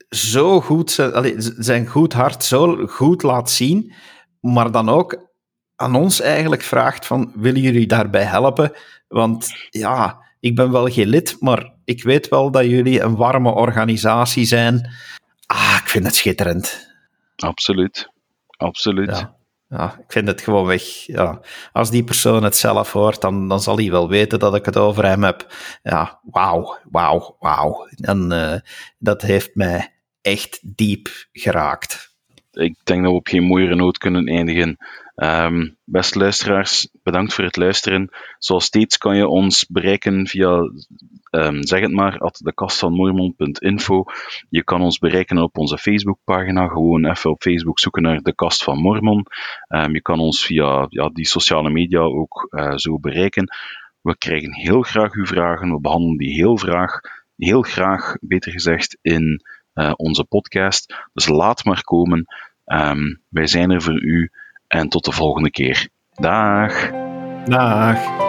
zo 0.09 0.61
goed, 0.61 0.91
zijn 1.59 1.87
goed 1.87 2.13
hart 2.13 2.45
zo 2.45 2.87
goed 2.87 3.23
laat 3.23 3.51
zien, 3.51 3.93
maar 4.41 4.71
dan 4.71 4.89
ook 4.89 5.33
aan 5.77 5.95
ons 5.95 6.21
eigenlijk 6.21 6.63
vraagt 6.63 7.07
van, 7.07 7.33
willen 7.35 7.61
jullie 7.61 7.87
daarbij 7.87 8.25
helpen? 8.25 8.73
Want 9.09 9.49
ja, 9.71 10.25
ik 10.41 10.55
ben 10.55 10.71
wel 10.71 10.89
geen 10.89 11.09
lid, 11.09 11.37
maar 11.41 11.73
ik 11.85 12.03
weet 12.03 12.29
wel 12.29 12.51
dat 12.51 12.65
jullie 12.65 13.01
een 13.01 13.17
warme 13.17 13.51
organisatie 13.51 14.45
zijn. 14.45 14.91
Ah, 15.47 15.79
ik 15.83 15.89
vind 15.89 16.05
het 16.05 16.15
schitterend. 16.15 16.89
Absoluut, 17.37 18.11
absoluut. 18.57 19.17
Ja 19.19 19.37
ja, 19.77 19.99
ik 19.99 20.13
vind 20.13 20.29
het 20.29 20.41
gewoon 20.41 20.67
weg. 20.67 20.83
Ja. 21.07 21.41
Als 21.73 21.91
die 21.91 22.05
persoon 22.05 22.43
het 22.43 22.57
zelf 22.57 22.93
hoort, 22.93 23.21
dan, 23.21 23.49
dan 23.49 23.61
zal 23.61 23.77
hij 23.77 23.91
wel 23.91 24.09
weten 24.09 24.39
dat 24.39 24.55
ik 24.55 24.65
het 24.65 24.77
over 24.77 25.05
hem 25.05 25.23
heb. 25.23 25.55
Ja, 25.83 26.21
wauw, 26.23 26.79
wauw, 26.91 27.37
wauw. 27.39 27.87
En 28.01 28.33
uh, 28.33 28.55
dat 28.99 29.23
heeft 29.23 29.55
mij 29.55 29.93
echt 30.21 30.61
diep 30.77 31.09
geraakt. 31.33 32.15
Ik 32.53 32.77
denk 32.85 33.03
dat 33.03 33.11
we 33.11 33.19
op 33.19 33.27
geen 33.27 33.43
mooiere 33.43 33.75
noot 33.75 33.99
kunnen 33.99 34.27
eindigen. 34.27 34.77
Um, 35.17 35.77
beste 35.85 36.19
luisteraars, 36.19 36.89
bedankt 37.03 37.35
voor 37.35 37.45
het 37.45 37.57
luisteren. 37.57 38.09
Zoals 38.39 38.65
steeds 38.65 38.99
kan 38.99 39.17
je 39.17 39.29
ons 39.29 39.67
bereiken 39.67 40.27
via, 40.27 40.71
um, 41.31 41.67
zeg 41.67 41.81
het 41.81 41.93
maar, 41.93 42.19
at 42.19 42.41
dekastvanmormon.info. 42.45 44.05
Je 44.49 44.65
kan 44.65 44.81
ons 44.81 44.99
bereiken 44.99 45.39
op 45.39 45.59
onze 45.59 45.79
Facebookpagina. 45.79 46.67
Gewoon 46.67 47.05
even 47.05 47.31
op 47.31 47.43
Facebook 47.43 47.79
zoeken 47.79 48.03
naar 48.03 48.21
de 48.23 48.35
Kast 48.35 48.65
van 48.65 48.79
Mormon. 48.79 49.27
Um, 49.69 49.95
je 49.95 50.03
kan 50.03 50.21
ons 50.21 50.45
via 50.45 50.87
ja, 50.89 51.09
die 51.09 51.27
sociale 51.27 51.71
media 51.71 52.01
ook 52.01 52.47
uh, 52.51 52.77
zo 52.77 52.99
bereiken. 52.99 53.49
We 54.01 54.17
krijgen 54.19 54.55
heel 54.55 54.83
graag 54.83 55.13
uw 55.13 55.27
vragen. 55.27 55.71
We 55.71 55.81
behandelen 55.81 56.17
die 56.17 56.35
heel 56.35 56.57
graag. 56.57 57.01
heel 57.37 57.63
graag, 57.63 58.17
beter 58.21 58.53
gezegd, 58.53 58.99
in 59.03 59.43
onze 59.97 60.25
podcast. 60.25 60.95
Dus 61.13 61.29
laat 61.29 61.65
maar 61.65 61.83
komen. 61.83 62.27
Wij 63.29 63.47
zijn 63.47 63.71
er 63.71 63.83
voor 63.83 64.03
u 64.03 64.31
en 64.69 64.89
tot 64.89 65.05
de 65.05 65.13
volgende 65.13 65.51
keer. 65.51 65.89
Dag. 66.13 66.91
Dag. 67.45 68.24